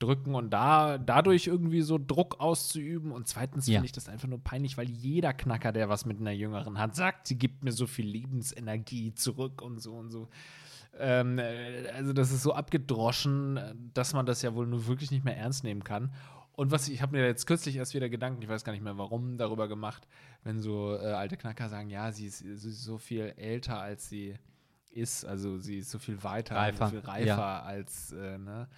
[0.00, 3.12] drücken und da dadurch irgendwie so Druck auszuüben.
[3.12, 3.74] Und zweitens ja.
[3.74, 6.96] finde ich das einfach nur peinlich, weil jeder Knacker, der was mit einer Jüngeren hat,
[6.96, 10.28] sagt, sie gibt mir so viel Lebensenergie zurück und so und so.
[10.98, 15.24] Ähm, äh, also das ist so abgedroschen, dass man das ja wohl nur wirklich nicht
[15.24, 16.12] mehr ernst nehmen kann.
[16.56, 18.96] Und was ich habe mir jetzt kürzlich erst wieder Gedanken, ich weiß gar nicht mehr
[18.96, 20.06] warum, darüber gemacht,
[20.44, 24.08] wenn so äh, alte Knacker sagen, ja, sie ist, sie ist, so viel älter als
[24.08, 24.36] sie
[24.92, 27.62] ist, also sie ist so viel weiter, reifer, so viel reifer ja.
[27.62, 28.68] als, äh, ne?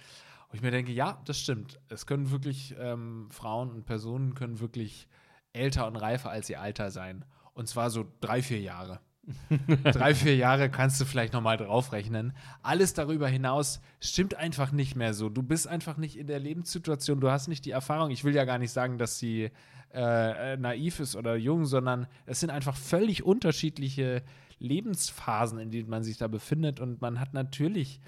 [0.49, 1.77] Und ich mir denke, ja, das stimmt.
[1.89, 5.07] Es können wirklich ähm, Frauen und Personen können wirklich
[5.51, 7.25] älter und reifer als ihr Alter sein.
[7.53, 9.01] Und zwar so drei, vier Jahre.
[9.83, 12.33] drei, vier Jahre kannst du vielleicht nochmal draufrechnen.
[12.61, 15.29] Alles darüber hinaus stimmt einfach nicht mehr so.
[15.29, 18.11] Du bist einfach nicht in der Lebenssituation, du hast nicht die Erfahrung.
[18.11, 19.51] Ich will ja gar nicht sagen, dass sie
[19.93, 24.23] äh, naiv ist oder jung, sondern es sind einfach völlig unterschiedliche
[24.59, 26.79] Lebensphasen, in denen man sich da befindet.
[26.79, 27.99] Und man hat natürlich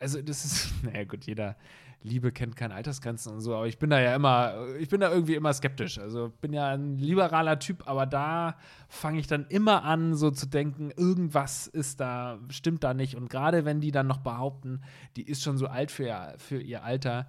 [0.00, 1.56] also das ist, naja gut, jeder
[2.02, 5.10] Liebe kennt keine Altersgrenzen und so, aber ich bin da ja immer, ich bin da
[5.10, 5.98] irgendwie immer skeptisch.
[5.98, 8.56] Also bin ja ein liberaler Typ, aber da
[8.88, 13.16] fange ich dann immer an, so zu denken, irgendwas ist da, stimmt da nicht.
[13.16, 14.82] Und gerade wenn die dann noch behaupten,
[15.16, 17.26] die ist schon so alt für ihr, für ihr Alter,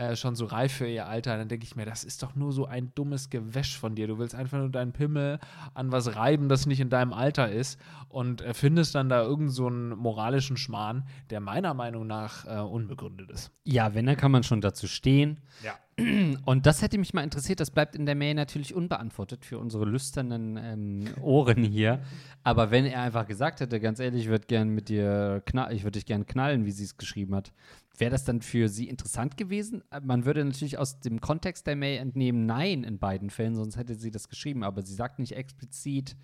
[0.00, 2.52] äh, schon so reif für ihr Alter, dann denke ich mir, das ist doch nur
[2.52, 4.06] so ein dummes Gewäsch von dir.
[4.06, 5.38] Du willst einfach nur deinen Pimmel
[5.74, 7.78] an was reiben, das nicht in deinem Alter ist
[8.08, 13.30] und äh, findest dann da irgendeinen so moralischen Schmarrn, der meiner Meinung nach äh, unbegründet
[13.30, 13.52] ist.
[13.64, 15.38] Ja, wenn, dann kann man schon dazu stehen.
[15.62, 15.74] Ja.
[16.46, 19.84] Und das hätte mich mal interessiert, das bleibt in der Mail natürlich unbeantwortet für unsere
[19.84, 22.00] lüsternen ähm, Ohren hier.
[22.42, 25.82] Aber wenn er einfach gesagt hätte, ganz ehrlich, ich würde gern mit dir knall, ich
[25.84, 27.52] würde dich gern knallen, wie sie es geschrieben hat,
[28.00, 29.82] wäre das dann für sie interessant gewesen?
[30.02, 33.94] Man würde natürlich aus dem Kontext der Mail entnehmen, nein in beiden Fällen, sonst hätte
[33.94, 34.64] sie das geschrieben.
[34.64, 36.16] Aber sie sagt nicht explizit,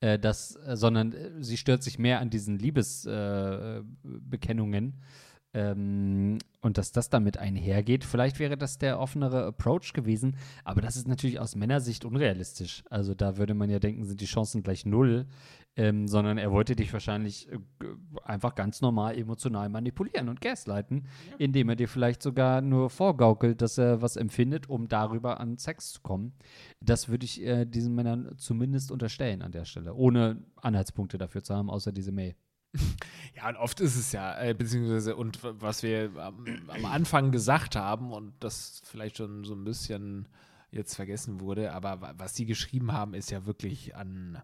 [0.00, 4.88] äh, das, äh, sondern äh, sie stört sich mehr an diesen Liebesbekennungen.
[4.88, 4.92] Äh,
[5.52, 8.04] ähm, und dass das damit einhergeht.
[8.04, 12.84] Vielleicht wäre das der offenere Approach gewesen, aber das ist natürlich aus Männersicht unrealistisch.
[12.88, 15.26] Also da würde man ja denken, sind die Chancen gleich null,
[15.80, 17.58] ähm, sondern er wollte dich wahrscheinlich äh,
[18.22, 21.36] einfach ganz normal emotional manipulieren und gaslighten, ja.
[21.38, 25.94] indem er dir vielleicht sogar nur vorgaukelt, dass er was empfindet, um darüber an Sex
[25.94, 26.34] zu kommen.
[26.82, 31.54] Das würde ich äh, diesen Männern zumindest unterstellen an der Stelle, ohne Anhaltspunkte dafür zu
[31.54, 32.34] haben, außer diese Mail.
[33.36, 37.76] Ja, und oft ist es ja, äh, beziehungsweise, und was wir am, am, Anfang gesagt
[37.76, 40.28] haben und das vielleicht schon so ein bisschen
[40.72, 44.42] jetzt vergessen wurde, aber was sie geschrieben haben, ist ja wirklich an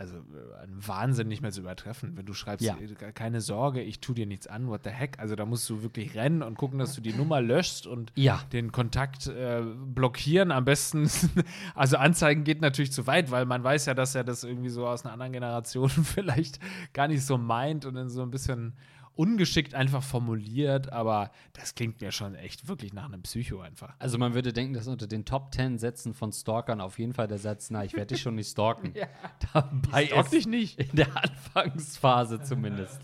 [0.00, 2.16] also äh, ein Wahnsinn nicht mehr zu übertreffen.
[2.16, 2.74] Wenn du schreibst, ja.
[2.76, 5.18] Äh, keine Sorge, ich tue dir nichts an, what the heck.
[5.18, 8.40] Also da musst du wirklich rennen und gucken, dass du die Nummer löscht und ja.
[8.52, 10.52] den Kontakt äh, blockieren.
[10.52, 11.10] Am besten,
[11.74, 14.86] also anzeigen geht natürlich zu weit, weil man weiß ja, dass er das irgendwie so
[14.86, 16.60] aus einer anderen Generation vielleicht
[16.94, 18.72] gar nicht so meint und dann so ein bisschen
[19.20, 23.94] ungeschickt einfach formuliert, aber das klingt mir schon echt wirklich nach einem Psycho einfach.
[23.98, 27.28] Also man würde denken, dass unter den Top 10 Sätzen von Stalkern auf jeden Fall
[27.28, 28.92] der Satz, na, ich werde dich schon nicht stalken.
[28.96, 29.08] ja.
[29.52, 30.78] Dabei ich stalk dich nicht.
[30.78, 32.98] In der Anfangsphase zumindest.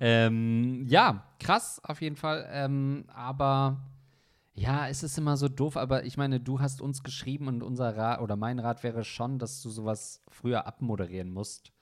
[0.00, 2.44] ähm, ja, krass auf jeden Fall.
[2.50, 3.80] Ähm, aber
[4.54, 7.96] ja, es ist immer so doof, aber ich meine, du hast uns geschrieben und unser
[7.96, 11.72] Rat oder mein Rat wäre schon, dass du sowas früher abmoderieren musst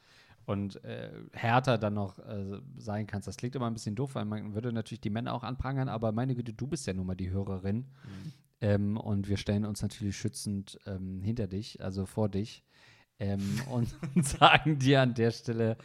[0.51, 3.29] und äh, härter dann noch äh, sein kannst.
[3.29, 6.11] Das klingt immer ein bisschen doof, weil man würde natürlich die Männer auch anprangern, aber
[6.11, 7.77] meine Güte, du bist ja nun mal die Hörerin.
[7.77, 8.33] Mhm.
[8.61, 12.65] Ähm, und wir stellen uns natürlich schützend ähm, hinter dich, also vor dich.
[13.21, 13.89] Ähm, und
[14.27, 15.77] sagen dir an der Stelle,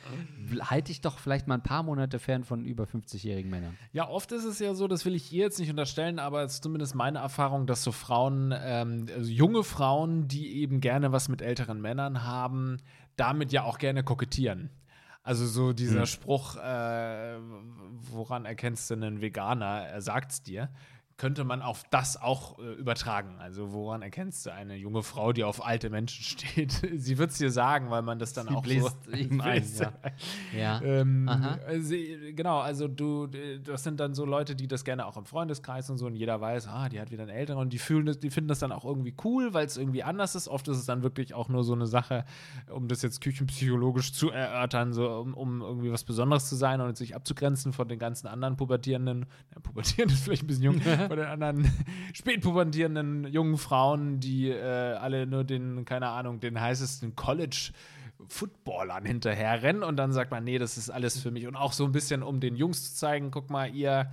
[0.61, 3.77] halte dich doch vielleicht mal ein paar Monate fern von über 50-jährigen Männern.
[3.91, 6.55] Ja, oft ist es ja so, das will ich hier jetzt nicht unterstellen, aber es
[6.55, 11.27] ist zumindest meine Erfahrung, dass so Frauen, ähm, also junge Frauen, die eben gerne was
[11.27, 12.77] mit älteren Männern haben,
[13.17, 14.69] damit ja auch gerne kokettieren.
[15.21, 16.05] Also so dieser hm.
[16.05, 17.37] Spruch, äh,
[18.11, 20.69] woran erkennst du einen Veganer, er sagt's dir
[21.17, 23.37] könnte man auf das auch äh, übertragen.
[23.39, 26.81] Also woran erkennst du eine junge Frau, die auf alte Menschen steht?
[26.95, 29.65] Sie wird es dir sagen, weil man das dann Sie auch bläst so ihm ein.
[29.79, 29.93] Ja.
[30.57, 30.81] ja.
[30.81, 31.95] Ähm, also,
[32.35, 33.27] genau, also du,
[33.63, 36.41] das sind dann so Leute, die das gerne auch im Freundeskreis und so und jeder
[36.41, 38.73] weiß, ah, die hat wieder einen Älteren und die fühlen das, die finden das dann
[38.73, 40.49] auch irgendwie cool, weil es irgendwie anders ist.
[40.49, 42.25] Oft ist es dann wirklich auch nur so eine Sache,
[42.69, 46.97] um das jetzt küchenpsychologisch zu erörtern, so um, um irgendwie was Besonderes zu sein und
[46.97, 49.27] sich abzugrenzen von den ganzen anderen Pubertierenden.
[49.53, 50.81] Ja, Pubertierend ist vielleicht ein bisschen jung.
[51.07, 51.71] Von den anderen
[52.13, 57.71] spätpubertierenden jungen Frauen, die äh, alle nur den, keine Ahnung, den heißesten College
[58.27, 61.47] Footballern hinterherrennen und dann sagt man, nee, das ist alles für mich.
[61.47, 64.09] Und auch so ein bisschen, um den Jungs zu zeigen, guck mal, ihr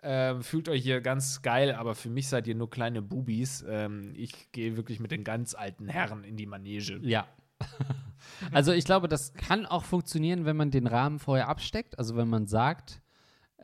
[0.00, 3.64] äh, fühlt euch hier ganz geil, aber für mich seid ihr nur kleine Bubis.
[3.68, 6.98] Ähm, ich gehe wirklich mit den ganz alten Herren in die Manege.
[7.02, 7.26] Ja.
[8.52, 11.98] also ich glaube, das kann auch funktionieren, wenn man den Rahmen vorher absteckt.
[11.98, 13.01] Also wenn man sagt,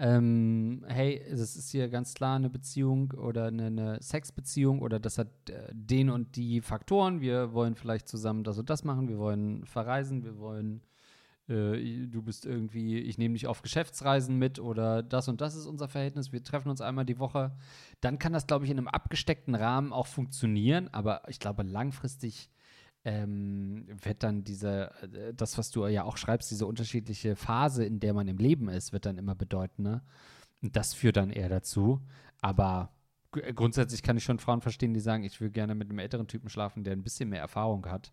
[0.00, 5.18] ähm, hey, das ist hier ganz klar eine Beziehung oder eine, eine Sexbeziehung oder das
[5.18, 7.20] hat äh, den und die Faktoren.
[7.20, 10.82] Wir wollen vielleicht zusammen das und das machen, wir wollen verreisen, wir wollen,
[11.48, 15.66] äh, du bist irgendwie, ich nehme dich auf Geschäftsreisen mit oder das und das ist
[15.66, 17.56] unser Verhältnis, wir treffen uns einmal die Woche.
[18.00, 22.50] Dann kann das, glaube ich, in einem abgesteckten Rahmen auch funktionieren, aber ich glaube, langfristig
[23.08, 28.00] ähm, wird dann diese, äh, das, was du ja auch schreibst, diese unterschiedliche Phase, in
[28.00, 30.04] der man im Leben ist, wird dann immer bedeutender.
[30.62, 32.02] Und das führt dann eher dazu.
[32.42, 32.92] Aber
[33.54, 36.50] grundsätzlich kann ich schon Frauen verstehen, die sagen, ich will gerne mit einem älteren Typen
[36.50, 38.12] schlafen, der ein bisschen mehr Erfahrung hat.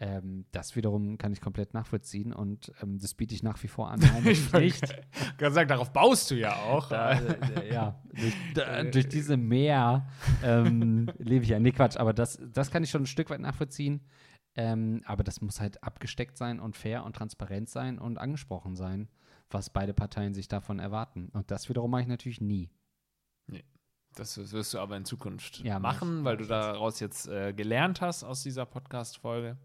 [0.00, 3.90] Ähm, das wiederum kann ich komplett nachvollziehen und ähm, das biete ich nach wie vor
[3.90, 4.00] an.
[4.00, 4.82] Nein, ich nicht.
[5.38, 6.88] kann sagen, darauf baust du ja auch.
[6.88, 10.08] Da, äh, ja, durch, da, durch, diese Mehr
[10.42, 11.60] ähm, lebe ich ja.
[11.60, 14.00] Nee, Quatsch, aber das, das kann ich schon ein Stück weit nachvollziehen.
[14.56, 19.08] Ähm, aber das muss halt abgesteckt sein und fair und transparent sein und angesprochen sein,
[19.50, 21.28] was beide Parteien sich davon erwarten.
[21.32, 22.70] Und das wiederum mache ich natürlich nie.
[24.14, 28.24] Das wirst du aber in Zukunft ja, machen, weil du daraus jetzt äh, gelernt hast
[28.24, 29.56] aus dieser Podcast-Folge.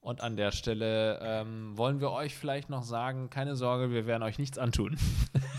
[0.00, 4.22] Und an der Stelle ähm, wollen wir euch vielleicht noch sagen: keine Sorge, wir werden
[4.22, 4.96] euch nichts antun.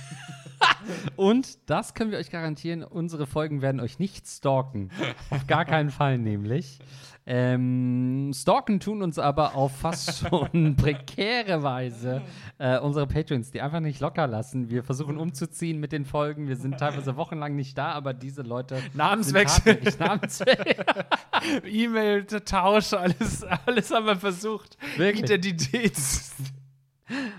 [1.15, 4.89] Und das können wir euch garantieren, unsere Folgen werden euch nicht stalken.
[5.29, 6.79] Auf gar keinen Fall nämlich.
[7.27, 12.21] Ähm, stalken tun uns aber auf fast schon prekäre Weise
[12.59, 14.69] äh, unsere Patrons, die einfach nicht locker lassen.
[14.69, 16.47] Wir versuchen umzuziehen mit den Folgen.
[16.47, 18.79] Wir sind teilweise wochenlang nicht da, aber diese Leute.
[18.93, 19.79] Namenswechsel.
[19.97, 20.85] Namenswechsel.
[21.65, 24.77] E-Mail-Tausch, alles, alles haben wir versucht.
[24.95, 25.23] Wirklich?
[25.23, 26.31] Identitäts.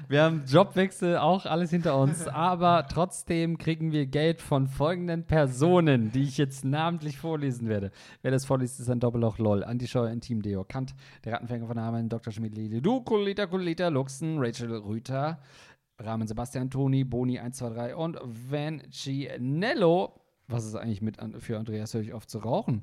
[0.08, 6.12] Wir haben Jobwechsel, auch alles hinter uns, aber trotzdem kriegen wir Geld von folgenden Personen,
[6.12, 7.90] die ich jetzt namentlich vorlesen werde.
[8.22, 9.64] Wer das vorliest, ist ein Doppelloch LOL.
[9.64, 10.94] Antischeuer, Intim, Deo, Kant,
[11.24, 12.32] der Rattenfänger von Hameln, Dr.
[12.32, 12.54] Schmidt,
[12.86, 15.40] Du, Kulita, Kulita, Luxen, Rachel Rüther,
[15.98, 20.20] Rahmen Sebastian, Toni, Boni 123 und Van Gianello.
[20.46, 22.82] Was ist eigentlich mit für Andreas, höre ich auf zu rauchen?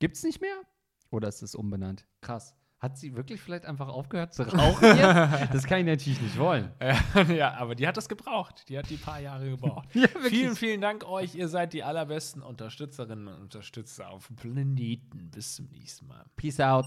[0.00, 0.56] Gibt's nicht mehr?
[1.10, 2.04] Oder ist es umbenannt?
[2.20, 2.56] Krass.
[2.78, 5.00] Hat sie wirklich vielleicht einfach aufgehört zu rauchen jetzt?
[5.54, 6.72] das kann ich natürlich nicht wollen.
[7.34, 8.68] ja, aber die hat das gebraucht.
[8.68, 9.88] Die hat die paar Jahre gebraucht.
[9.94, 11.34] ja, vielen, vielen Dank euch.
[11.34, 15.30] Ihr seid die allerbesten Unterstützerinnen und Unterstützer auf dem Planeten.
[15.30, 16.24] Bis zum nächsten Mal.
[16.36, 16.86] Peace out.